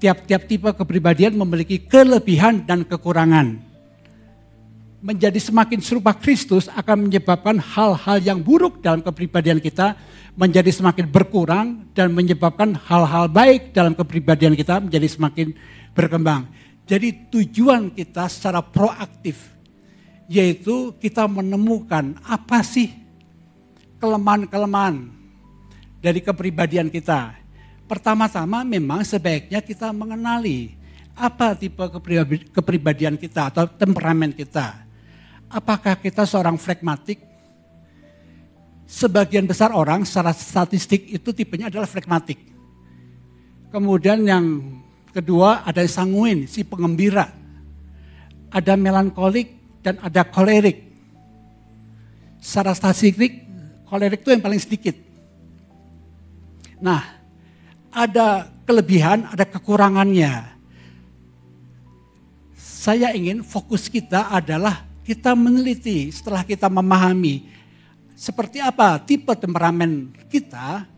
Tiap-tiap 0.01 0.49
tipe 0.49 0.71
kepribadian 0.73 1.37
memiliki 1.37 1.77
kelebihan 1.77 2.65
dan 2.65 2.89
kekurangan. 2.89 3.61
Menjadi 5.05 5.37
semakin 5.37 5.85
serupa 5.85 6.17
Kristus 6.17 6.73
akan 6.73 7.05
menyebabkan 7.05 7.61
hal-hal 7.61 8.17
yang 8.25 8.41
buruk 8.41 8.81
dalam 8.81 9.05
kepribadian 9.05 9.61
kita 9.61 9.93
menjadi 10.41 10.73
semakin 10.73 11.05
berkurang 11.13 11.85
dan 11.93 12.17
menyebabkan 12.17 12.73
hal-hal 12.73 13.29
baik 13.29 13.77
dalam 13.77 13.93
kepribadian 13.93 14.57
kita 14.57 14.81
menjadi 14.81 15.05
semakin 15.05 15.53
berkembang. 15.93 16.49
Jadi 16.89 17.29
tujuan 17.29 17.93
kita 17.93 18.25
secara 18.33 18.65
proaktif 18.65 19.53
yaitu 20.33 20.97
kita 20.97 21.29
menemukan 21.29 22.17
apa 22.25 22.65
sih 22.65 22.89
kelemahan-kelemahan 24.01 25.16
dari 26.07 26.23
kepribadian 26.23 26.87
kita. 26.87 27.35
Pertama-tama 27.91 28.63
memang 28.63 29.03
sebaiknya 29.03 29.59
kita 29.59 29.91
mengenali 29.91 30.79
apa 31.19 31.59
tipe 31.59 31.83
kepribadian 32.55 33.19
kita 33.19 33.51
atau 33.51 33.67
temperamen 33.67 34.31
kita. 34.31 34.87
Apakah 35.51 35.99
kita 35.99 36.23
seorang 36.23 36.55
flegmatik? 36.55 37.19
Sebagian 38.87 39.51
besar 39.51 39.75
orang 39.75 40.07
secara 40.07 40.31
statistik 40.31 41.11
itu 41.11 41.35
tipenya 41.35 41.67
adalah 41.67 41.91
flegmatik. 41.91 42.39
Kemudian 43.75 44.23
yang 44.23 44.47
kedua 45.11 45.67
ada 45.67 45.83
sanguin, 45.91 46.47
si 46.47 46.63
pengembira. 46.63 47.35
Ada 48.55 48.79
melankolik, 48.79 49.83
dan 49.83 49.99
ada 50.03 50.23
kolerik. 50.23 50.87
Secara 52.39 52.75
statistik, 52.79 53.43
kolerik 53.91 54.23
itu 54.23 54.31
yang 54.31 54.43
paling 54.43 54.63
sedikit. 54.63 55.06
Nah, 56.81 57.03
ada 57.93 58.49
kelebihan, 58.69 59.29
ada 59.29 59.45
kekurangannya. 59.49 60.57
Saya 62.57 63.11
ingin 63.17 63.43
fokus 63.43 63.91
kita 63.91 64.31
adalah 64.31 64.87
kita 65.03 65.35
meneliti 65.35 66.11
setelah 66.11 66.47
kita 66.47 66.71
memahami 66.71 67.57
seperti 68.17 68.65
apa 68.65 68.97
tipe 69.05 69.29
temperamen 69.37 70.09
kita, 70.33 70.89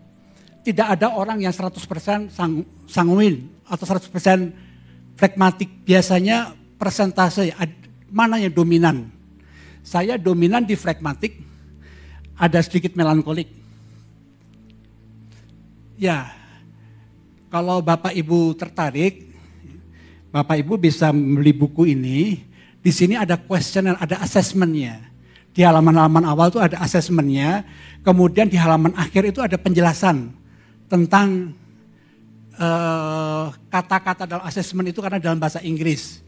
tidak 0.62 0.86
ada 0.94 1.10
orang 1.10 1.42
yang 1.42 1.50
100% 1.50 2.30
sang, 2.30 2.62
sanguin 2.86 3.50
atau 3.66 3.84
100% 3.84 5.18
flegmatik. 5.18 5.82
Biasanya 5.82 6.54
persentase 6.78 7.50
mana 8.06 8.38
yang 8.38 8.54
dominan. 8.54 9.10
Saya 9.82 10.14
dominan 10.14 10.62
di 10.62 10.78
flegmatik, 10.78 11.42
ada 12.38 12.62
sedikit 12.62 12.94
melankolik. 12.94 13.50
Ya, 15.98 16.30
kalau 17.50 17.82
Bapak 17.82 18.14
Ibu 18.14 18.54
tertarik, 18.54 19.34
Bapak 20.30 20.62
Ibu 20.62 20.78
bisa 20.78 21.10
membeli 21.10 21.50
buku 21.50 21.90
ini. 21.90 22.46
Di 22.78 22.94
sini 22.94 23.18
ada 23.18 23.34
questionnaire, 23.34 23.98
ada 23.98 24.22
assessmentnya. 24.22 25.02
Di 25.50 25.66
halaman-halaman 25.66 26.22
awal 26.22 26.54
itu 26.54 26.62
ada 26.62 26.78
assessmentnya. 26.78 27.66
Kemudian 28.06 28.46
di 28.46 28.54
halaman 28.54 28.94
akhir 28.94 29.34
itu 29.34 29.42
ada 29.42 29.58
penjelasan 29.58 30.30
tentang 30.86 31.50
eh, 32.54 33.46
kata-kata 33.66 34.30
dalam 34.30 34.46
asesmen 34.46 34.86
itu 34.86 35.02
karena 35.02 35.18
dalam 35.18 35.42
bahasa 35.42 35.58
Inggris. 35.66 36.22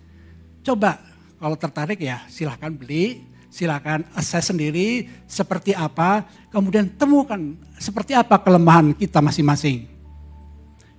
Coba 0.67 0.99
kalau 1.39 1.55
tertarik 1.55 2.03
ya 2.03 2.27
silahkan 2.27 2.75
beli, 2.75 3.23
silahkan 3.51 4.07
assess 4.15 4.49
sendiri 4.49 5.11
seperti 5.27 5.75
apa, 5.75 6.25
kemudian 6.55 6.87
temukan 6.87 7.59
seperti 7.77 8.15
apa 8.15 8.39
kelemahan 8.39 8.95
kita 8.95 9.19
masing-masing. 9.19 9.91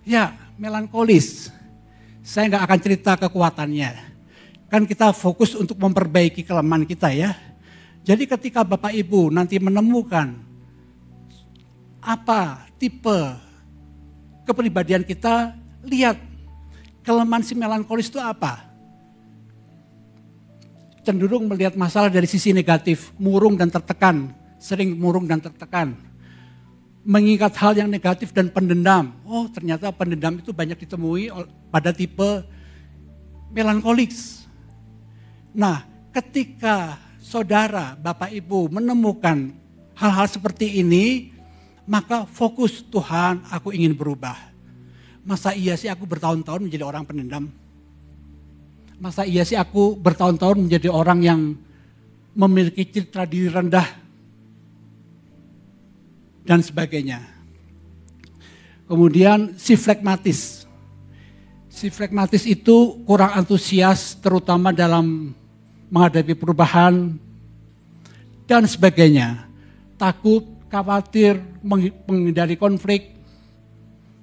Ya, 0.03 0.35
melankolis. 0.59 1.49
Saya 2.21 2.51
nggak 2.51 2.63
akan 2.67 2.79
cerita 2.83 3.11
kekuatannya. 3.17 3.91
Kan 4.67 4.83
kita 4.85 5.15
fokus 5.15 5.55
untuk 5.55 5.79
memperbaiki 5.79 6.43
kelemahan 6.43 6.83
kita 6.85 7.09
ya. 7.15 7.33
Jadi 8.03 8.27
ketika 8.27 8.61
Bapak 8.67 8.91
Ibu 8.91 9.31
nanti 9.31 9.57
menemukan 9.57 10.35
apa 12.01 12.65
tipe 12.81 13.19
kepribadian 14.43 15.05
kita, 15.05 15.53
lihat 15.85 16.17
kelemahan 17.05 17.45
si 17.45 17.53
melankolis 17.53 18.09
itu 18.09 18.17
apa 18.17 18.70
cenderung 21.01 21.49
melihat 21.49 21.73
masalah 21.77 22.09
dari 22.09 22.29
sisi 22.29 22.53
negatif, 22.53 23.13
murung 23.17 23.57
dan 23.57 23.69
tertekan, 23.69 24.33
sering 24.61 24.93
murung 24.97 25.25
dan 25.25 25.41
tertekan. 25.41 25.97
Mengingat 27.01 27.57
hal 27.57 27.73
yang 27.73 27.89
negatif 27.89 28.29
dan 28.29 28.53
pendendam. 28.53 29.17
Oh 29.25 29.49
ternyata 29.49 29.89
pendendam 29.89 30.37
itu 30.37 30.53
banyak 30.53 30.85
ditemui 30.85 31.33
pada 31.73 31.89
tipe 31.89 32.45
melankolik. 33.49 34.13
Nah 35.57 35.81
ketika 36.13 37.01
saudara, 37.17 37.97
bapak 37.97 38.29
ibu 38.29 38.69
menemukan 38.69 39.49
hal-hal 39.97 40.27
seperti 40.29 40.85
ini, 40.85 41.33
maka 41.89 42.29
fokus 42.29 42.85
Tuhan 42.85 43.41
aku 43.49 43.73
ingin 43.73 43.97
berubah. 43.97 44.37
Masa 45.25 45.53
iya 45.57 45.73
sih 45.77 45.89
aku 45.89 46.05
bertahun-tahun 46.05 46.65
menjadi 46.65 46.85
orang 46.85 47.05
pendendam? 47.05 47.49
Masa 49.01 49.25
iya 49.25 49.41
sih 49.41 49.57
aku 49.57 49.97
bertahun-tahun 49.97 50.69
menjadi 50.69 50.93
orang 50.93 51.19
yang 51.25 51.41
memiliki 52.37 52.85
citra 52.85 53.25
diri 53.25 53.49
rendah 53.49 53.89
dan 56.45 56.61
sebagainya. 56.61 57.25
Kemudian 58.85 59.57
si 59.57 59.73
flekmatis. 59.73 60.69
Si 61.71 61.89
flekmatis 61.89 62.45
itu 62.45 63.01
kurang 63.09 63.33
antusias 63.33 64.13
terutama 64.21 64.69
dalam 64.69 65.33
menghadapi 65.89 66.37
perubahan 66.37 67.17
dan 68.45 68.69
sebagainya. 68.69 69.49
Takut, 69.97 70.45
khawatir, 70.69 71.41
menghindari 72.05 72.53
konflik, 72.53 73.17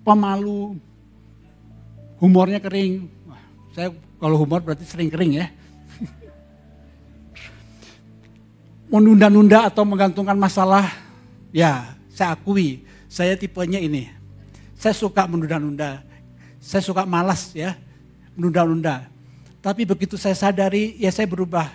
pemalu, 0.06 0.78
humornya 2.22 2.62
kering. 2.62 3.10
saya 3.74 3.94
kalau 4.18 4.34
humor 4.34 4.58
berarti 4.62 4.82
sering 4.82 5.06
kering 5.06 5.38
ya. 5.38 5.46
Menunda-nunda 8.92 9.70
atau 9.70 9.86
menggantungkan 9.86 10.34
masalah, 10.34 10.90
ya 11.54 11.94
saya 12.10 12.34
akui, 12.34 12.82
saya 13.06 13.38
tipenya 13.38 13.78
ini. 13.78 14.10
Saya 14.78 14.94
suka 14.94 15.26
menunda-nunda, 15.26 16.02
saya 16.58 16.82
suka 16.82 17.06
malas 17.06 17.54
ya, 17.54 17.78
menunda-nunda. 18.34 19.06
Tapi 19.62 19.86
begitu 19.86 20.14
saya 20.14 20.34
sadari, 20.34 20.98
ya 20.98 21.10
saya 21.10 21.26
berubah. 21.26 21.66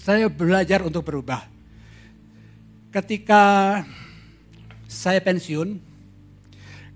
Saya 0.00 0.32
belajar 0.32 0.80
untuk 0.80 1.04
berubah. 1.04 1.44
Ketika 2.88 3.44
saya 4.88 5.20
pensiun, 5.20 5.76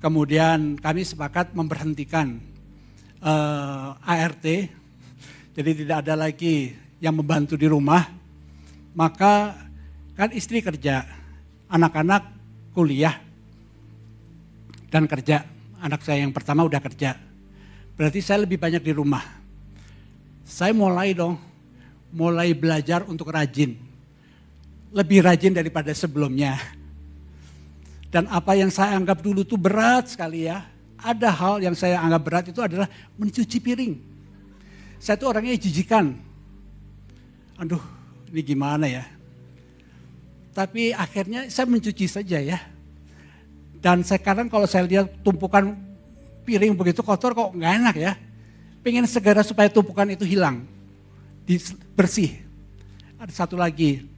kemudian 0.00 0.80
kami 0.80 1.04
sepakat 1.04 1.52
memberhentikan 1.52 2.40
uh, 3.24 3.96
eh, 3.96 4.20
ART, 4.20 4.46
jadi 5.56 5.70
tidak 5.72 5.96
ada 6.04 6.14
lagi 6.14 6.76
yang 7.00 7.16
membantu 7.16 7.56
di 7.56 7.64
rumah, 7.64 8.04
maka 8.92 9.56
kan 10.14 10.30
istri 10.36 10.60
kerja, 10.60 11.08
anak-anak 11.72 12.22
kuliah 12.76 13.16
dan 14.92 15.08
kerja. 15.08 15.42
Anak 15.84 16.00
saya 16.00 16.24
yang 16.24 16.32
pertama 16.32 16.64
udah 16.64 16.80
kerja. 16.80 17.18
Berarti 17.92 18.24
saya 18.24 18.48
lebih 18.48 18.56
banyak 18.56 18.80
di 18.80 18.92
rumah. 18.94 19.20
Saya 20.48 20.72
mulai 20.72 21.12
dong, 21.12 21.36
mulai 22.08 22.56
belajar 22.56 23.04
untuk 23.04 23.28
rajin. 23.28 23.76
Lebih 24.94 25.26
rajin 25.28 25.52
daripada 25.52 25.92
sebelumnya. 25.92 26.56
Dan 28.08 28.30
apa 28.30 28.54
yang 28.54 28.70
saya 28.70 28.96
anggap 28.96 29.20
dulu 29.20 29.42
tuh 29.42 29.58
berat 29.58 30.14
sekali 30.14 30.46
ya, 30.46 30.62
ada 31.04 31.28
hal 31.28 31.60
yang 31.60 31.76
saya 31.76 32.00
anggap 32.00 32.22
berat 32.24 32.44
itu 32.48 32.64
adalah 32.64 32.88
mencuci 33.20 33.60
piring. 33.60 33.92
Saya 34.96 35.20
itu 35.20 35.26
orangnya 35.28 35.52
jijikan. 35.60 36.16
Aduh, 37.60 37.82
ini 38.32 38.40
gimana 38.40 38.88
ya? 38.88 39.04
Tapi 40.56 40.96
akhirnya 40.96 41.52
saya 41.52 41.68
mencuci 41.68 42.08
saja 42.08 42.40
ya. 42.40 42.58
Dan 43.84 44.00
sekarang 44.00 44.48
kalau 44.48 44.64
saya 44.64 44.88
lihat 44.88 45.20
tumpukan 45.20 45.76
piring 46.48 46.72
begitu 46.72 47.04
kotor 47.04 47.36
kok 47.36 47.52
nggak 47.52 47.72
enak 47.84 47.96
ya. 48.00 48.12
Pengen 48.80 49.04
segera 49.04 49.44
supaya 49.44 49.68
tumpukan 49.68 50.08
itu 50.08 50.24
hilang. 50.24 50.64
Bersih. 51.92 52.40
Ada 53.20 53.44
satu 53.44 53.60
lagi. 53.60 54.08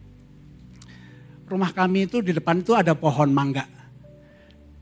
Rumah 1.51 1.75
kami 1.75 2.07
itu 2.07 2.23
di 2.23 2.31
depan 2.31 2.63
itu 2.63 2.75
ada 2.75 2.95
pohon 2.95 3.31
mangga 3.31 3.76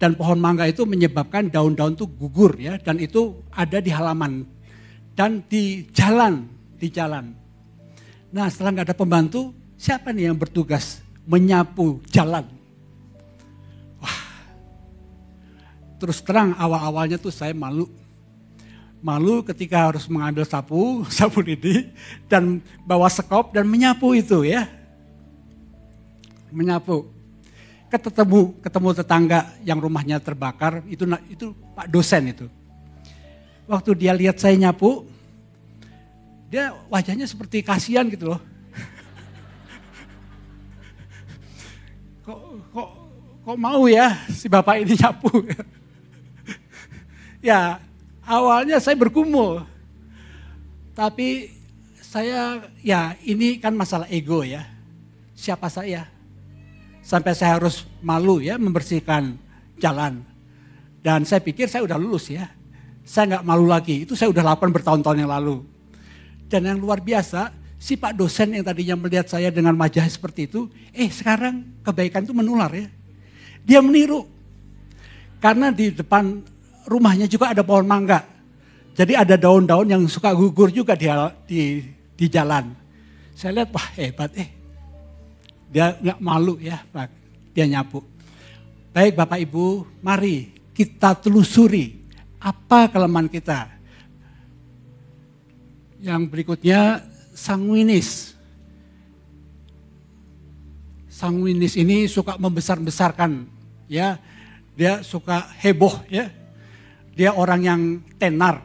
dan 0.04 0.20
pohon 0.20 0.36
mangga 0.36 0.68
itu 0.68 0.84
menyebabkan 0.84 1.48
daun-daun 1.48 1.96
itu 1.96 2.04
gugur 2.04 2.52
ya 2.60 2.76
dan 2.76 3.00
itu 3.00 3.40
ada 3.48 3.80
di 3.80 3.88
halaman 3.88 4.44
dan 5.16 5.40
di 5.48 5.88
jalan 5.96 6.44
di 6.76 6.92
jalan. 6.92 7.32
Nah 8.28 8.52
setelah 8.52 8.76
nggak 8.76 8.92
ada 8.92 8.96
pembantu 9.00 9.56
siapa 9.80 10.12
nih 10.12 10.28
yang 10.28 10.36
bertugas 10.36 11.00
menyapu 11.24 12.04
jalan? 12.12 12.44
Wah 13.96 14.20
terus 15.96 16.20
terang 16.20 16.52
awal-awalnya 16.60 17.16
tuh 17.16 17.32
saya 17.32 17.56
malu 17.56 17.88
malu 19.00 19.40
ketika 19.40 19.88
harus 19.88 20.04
mengambil 20.04 20.44
sapu, 20.44 21.00
sapu 21.16 21.40
lidi 21.40 21.88
dan 22.28 22.60
bawa 22.84 23.08
sekop 23.08 23.56
dan 23.56 23.64
menyapu 23.64 24.12
itu 24.12 24.44
ya. 24.44 24.68
Menyapu 26.52 27.13
ketemu 27.98 28.54
ketemu 28.62 28.94
tetangga 28.94 29.50
yang 29.66 29.82
rumahnya 29.82 30.22
terbakar 30.22 30.86
itu 30.86 31.02
itu 31.28 31.50
Pak 31.74 31.90
dosen 31.90 32.30
itu. 32.30 32.46
Waktu 33.64 33.96
dia 33.96 34.12
lihat 34.12 34.36
saya 34.36 34.52
nyapu, 34.60 35.08
dia 36.52 36.76
wajahnya 36.86 37.26
seperti 37.26 37.64
kasihan 37.64 38.04
gitu 38.06 38.36
loh. 38.36 38.40
kok 42.28 42.38
kok 42.70 42.88
kok 43.44 43.58
mau 43.58 43.90
ya 43.90 44.14
si 44.30 44.46
bapak 44.46 44.78
ini 44.84 44.94
nyapu? 45.00 45.32
ya 47.50 47.82
awalnya 48.22 48.78
saya 48.78 48.94
bergumul, 48.94 49.66
tapi 50.94 51.50
saya 51.98 52.62
ya 52.78 53.18
ini 53.26 53.58
kan 53.58 53.74
masalah 53.74 54.06
ego 54.06 54.46
ya. 54.46 54.70
Siapa 55.34 55.66
saya? 55.66 56.13
Sampai 57.04 57.36
saya 57.36 57.60
harus 57.60 57.84
malu 58.00 58.40
ya 58.40 58.56
membersihkan 58.56 59.36
jalan. 59.76 60.24
Dan 61.04 61.28
saya 61.28 61.44
pikir 61.44 61.68
saya 61.68 61.84
udah 61.84 62.00
lulus 62.00 62.32
ya. 62.32 62.48
Saya 63.04 63.36
nggak 63.36 63.44
malu 63.44 63.68
lagi, 63.68 64.08
itu 64.08 64.16
saya 64.16 64.32
udah 64.32 64.40
lakukan 64.40 64.72
bertahun-tahun 64.72 65.20
yang 65.20 65.28
lalu. 65.28 65.60
Dan 66.48 66.64
yang 66.64 66.80
luar 66.80 67.04
biasa, 67.04 67.52
si 67.76 68.00
Pak 68.00 68.16
dosen 68.16 68.56
yang 68.56 68.64
tadinya 68.64 68.96
melihat 68.96 69.28
saya 69.28 69.52
dengan 69.52 69.76
wajah 69.76 70.08
seperti 70.08 70.48
itu, 70.48 70.72
eh 70.96 71.12
sekarang 71.12 71.84
kebaikan 71.84 72.24
itu 72.24 72.32
menular 72.32 72.72
ya. 72.72 72.88
Dia 73.60 73.84
meniru. 73.84 74.24
Karena 75.44 75.68
di 75.68 75.92
depan 75.92 76.40
rumahnya 76.88 77.28
juga 77.28 77.52
ada 77.52 77.60
pohon 77.60 77.84
mangga. 77.84 78.24
Jadi 78.96 79.12
ada 79.12 79.36
daun-daun 79.36 79.84
yang 79.84 80.02
suka 80.08 80.32
gugur 80.32 80.72
juga 80.72 80.96
di, 80.96 81.04
di, 81.44 81.60
di 82.16 82.26
jalan. 82.32 82.72
Saya 83.36 83.60
lihat, 83.60 83.68
wah 83.76 83.88
hebat 84.00 84.32
eh 84.40 84.63
dia 85.74 85.98
nggak 85.98 86.22
malu 86.22 86.54
ya, 86.62 86.86
Pak. 86.86 87.10
Dia 87.50 87.66
nyapu. 87.66 88.06
Baik 88.94 89.18
Bapak 89.18 89.42
Ibu, 89.42 89.82
mari 90.06 90.54
kita 90.70 91.18
telusuri 91.18 91.98
apa 92.38 92.86
kelemahan 92.86 93.26
kita. 93.26 93.74
Yang 95.98 96.22
berikutnya 96.30 97.02
sanguinis. 97.34 98.38
Sanguinis 101.10 101.74
ini 101.74 102.06
suka 102.06 102.38
membesar-besarkan 102.38 103.50
ya. 103.90 104.22
Dia 104.78 105.02
suka 105.02 105.42
heboh 105.58 106.06
ya. 106.06 106.30
Dia 107.18 107.34
orang 107.34 107.60
yang 107.66 107.82
tenar. 108.14 108.62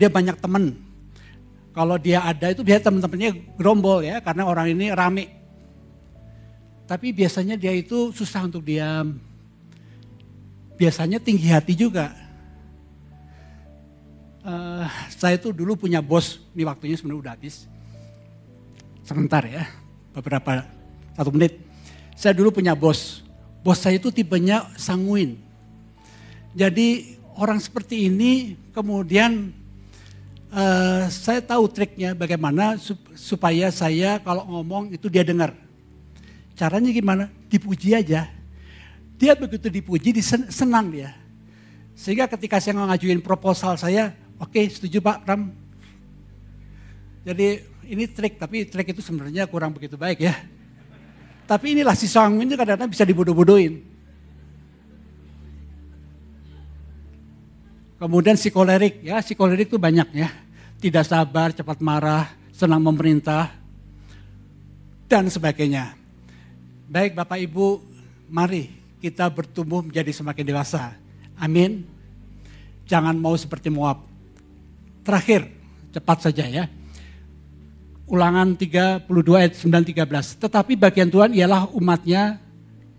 Dia 0.00 0.08
banyak 0.08 0.40
teman. 0.40 0.80
Kalau 1.76 2.00
dia 2.00 2.24
ada 2.24 2.48
itu 2.48 2.64
dia 2.64 2.80
teman-temannya 2.80 3.60
gerombol 3.60 4.00
ya 4.00 4.24
karena 4.24 4.48
orang 4.48 4.72
ini 4.72 4.88
rame 4.96 5.36
tapi 6.86 7.10
biasanya 7.10 7.58
dia 7.58 7.74
itu 7.74 8.14
susah 8.14 8.46
untuk 8.46 8.62
diam. 8.62 9.18
Biasanya 10.78 11.18
tinggi 11.18 11.50
hati 11.50 11.74
juga. 11.74 12.14
uh, 14.46 14.86
saya 15.10 15.34
itu 15.34 15.50
dulu 15.50 15.74
punya 15.74 15.98
bos, 15.98 16.38
ini 16.54 16.62
waktunya 16.62 16.94
sebenarnya 16.94 17.22
udah 17.26 17.32
habis. 17.34 17.66
Sebentar 19.02 19.42
ya, 19.42 19.66
beberapa 20.14 20.62
satu 21.18 21.34
menit. 21.34 21.58
Saya 22.14 22.32
dulu 22.32 22.54
punya 22.54 22.78
bos, 22.78 23.26
bos 23.66 23.82
saya 23.82 23.98
itu 23.98 24.14
tipenya 24.14 24.70
sanguin. 24.78 25.42
Jadi 26.54 27.18
orang 27.36 27.58
seperti 27.60 28.08
ini 28.08 28.56
kemudian 28.70 29.52
uh, 30.54 31.04
saya 31.10 31.42
tahu 31.42 31.68
triknya 31.68 32.16
bagaimana 32.16 32.78
supaya 33.18 33.68
saya 33.74 34.22
kalau 34.22 34.46
ngomong 34.46 34.94
itu 34.94 35.10
dia 35.10 35.26
dengar. 35.26 35.65
Caranya 36.56 36.88
gimana? 36.88 37.28
Dipuji 37.52 37.92
aja. 37.92 38.32
Dia 39.20 39.36
begitu 39.36 39.68
dipuji, 39.68 40.16
senang 40.48 40.88
dia. 40.88 41.12
Sehingga 41.96 42.28
ketika 42.28 42.60
saya 42.60 42.80
ngajuin 42.80 43.20
proposal 43.20 43.76
saya, 43.76 44.12
oke 44.40 44.52
okay, 44.52 44.64
setuju 44.68 45.00
Pak 45.04 45.24
Pram. 45.24 45.52
Jadi 47.24 47.64
ini 47.88 48.04
trik, 48.08 48.40
tapi 48.40 48.68
trik 48.68 48.92
itu 48.92 49.00
sebenarnya 49.04 49.48
kurang 49.48 49.72
begitu 49.72 49.96
baik 49.96 50.20
ya. 50.20 50.36
Tapi 51.46 51.78
inilah 51.78 51.94
si 51.94 52.10
sanguin 52.10 52.48
itu 52.48 52.58
kadang-kadang 52.58 52.90
bisa 52.90 53.06
dibodoh-bodohin. 53.06 53.80
Kemudian 57.96 58.36
psikolerik, 58.36 59.00
ya 59.00 59.24
psikolerik 59.24 59.72
itu 59.72 59.80
banyak 59.80 60.08
ya. 60.12 60.28
Tidak 60.76 61.04
sabar, 61.06 61.56
cepat 61.56 61.80
marah, 61.80 62.28
senang 62.52 62.84
memerintah, 62.84 63.48
dan 65.08 65.32
sebagainya. 65.32 65.96
Baik 66.86 67.18
Bapak 67.18 67.42
Ibu, 67.42 67.82
mari 68.30 68.70
kita 69.02 69.26
bertumbuh 69.26 69.82
menjadi 69.82 70.14
semakin 70.14 70.54
dewasa. 70.54 70.94
Amin. 71.34 71.82
Jangan 72.86 73.18
mau 73.18 73.34
seperti 73.34 73.74
Moab. 73.74 74.06
Terakhir, 75.02 75.50
cepat 75.90 76.30
saja 76.30 76.46
ya. 76.46 76.70
Ulangan 78.06 78.54
32 78.54 79.02
ayat 79.34 79.58
9 79.58 79.82
13. 79.82 80.38
Tetapi 80.38 80.78
bagian 80.78 81.10
Tuhan 81.10 81.34
ialah 81.34 81.66
umatnya, 81.74 82.38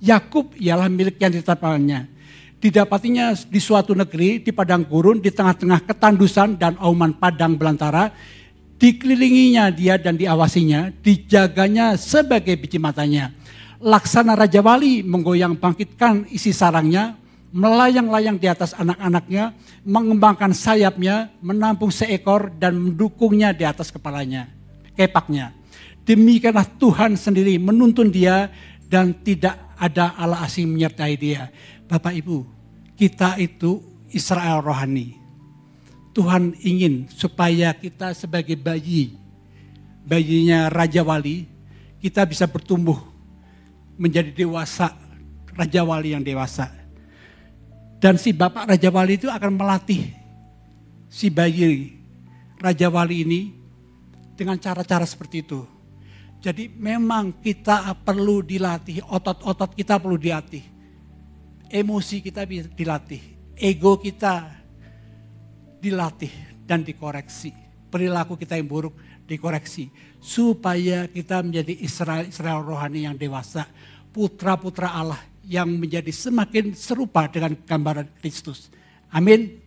Yakub 0.03 0.51
ialah 0.59 0.91
milik 0.91 1.15
yang 1.23 1.31
ditetapkannya. 1.31 2.11
Didapatinya 2.59 3.39
di 3.39 3.59
suatu 3.63 3.95
negeri, 3.95 4.43
di 4.43 4.51
padang 4.51 4.83
gurun, 4.83 5.23
di 5.23 5.31
tengah-tengah 5.31 5.87
ketandusan 5.87 6.59
dan 6.59 6.75
auman 6.83 7.15
padang 7.15 7.55
belantara, 7.55 8.11
dikelilinginya 8.83 9.71
dia 9.71 9.95
dan 9.95 10.19
diawasinya, 10.19 10.91
dijaganya 10.99 11.95
sebagai 11.95 12.59
biji 12.59 12.83
matanya 12.83 13.31
laksana 13.81 14.33
Raja 14.33 14.61
Wali 14.61 15.05
menggoyang 15.05 15.57
bangkitkan 15.57 16.29
isi 16.33 16.53
sarangnya, 16.53 17.17
melayang-layang 17.53 18.37
di 18.37 18.47
atas 18.49 18.73
anak-anaknya, 18.75 19.53
mengembangkan 19.85 20.51
sayapnya, 20.51 21.31
menampung 21.39 21.93
seekor 21.93 22.53
dan 22.57 22.77
mendukungnya 22.77 23.53
di 23.53 23.63
atas 23.63 23.93
kepalanya, 23.93 24.49
kepaknya. 24.97 25.53
Demikianlah 26.07 26.67
Tuhan 26.79 27.19
sendiri 27.19 27.59
menuntun 27.59 28.07
dia 28.07 28.47
dan 28.87 29.11
tidak 29.11 29.59
ada 29.75 30.15
Allah 30.15 30.47
asing 30.47 30.71
menyertai 30.71 31.13
dia. 31.19 31.51
Bapak 31.87 32.15
Ibu, 32.15 32.47
kita 32.95 33.35
itu 33.39 33.83
Israel 34.11 34.63
rohani. 34.63 35.19
Tuhan 36.15 36.57
ingin 36.65 37.05
supaya 37.13 37.75
kita 37.77 38.15
sebagai 38.17 38.57
bayi, 38.57 39.13
bayinya 40.01 40.65
Raja 40.71 41.05
Wali, 41.05 41.45
kita 42.01 42.25
bisa 42.25 42.49
bertumbuh 42.49 43.16
menjadi 43.97 44.31
dewasa, 44.31 44.93
Raja 45.57 45.81
Wali 45.81 46.13
yang 46.13 46.21
dewasa. 46.21 46.69
Dan 47.97 48.21
si 48.21 48.29
Bapak 48.29 48.69
Raja 48.69 48.93
Wali 48.93 49.17
itu 49.17 49.25
akan 49.25 49.57
melatih 49.57 50.13
si 51.09 51.33
bayi 51.33 51.97
Raja 52.61 52.93
Wali 52.93 53.25
ini 53.25 53.41
dengan 54.37 54.61
cara-cara 54.61 55.03
seperti 55.03 55.41
itu. 55.41 55.65
Jadi 56.37 56.69
memang 56.69 57.41
kita 57.41 57.97
perlu 58.05 58.45
dilatih, 58.45 59.01
otot-otot 59.09 59.73
kita 59.73 59.97
perlu 59.97 60.21
dilatih. 60.21 60.61
Emosi 61.67 62.21
kita 62.21 62.45
dilatih, 62.47 63.19
ego 63.57 63.97
kita 63.97 64.45
dilatih 65.81 66.31
dan 66.69 66.85
dikoreksi. 66.85 67.51
Perilaku 67.89 68.37
kita 68.37 68.55
yang 68.55 68.69
buruk 68.69 68.93
dikoreksi 69.27 69.91
supaya 70.23 71.05
kita 71.11 71.43
menjadi 71.43 71.75
Israel 71.83 72.25
Israel 72.31 72.63
rohani 72.63 73.05
yang 73.05 73.19
dewasa, 73.19 73.67
putra-putra 74.15 74.95
Allah 74.95 75.19
yang 75.43 75.67
menjadi 75.67 76.09
semakin 76.09 76.73
serupa 76.75 77.27
dengan 77.27 77.55
gambaran 77.55 78.07
Kristus. 78.23 78.71
Amin. 79.11 79.66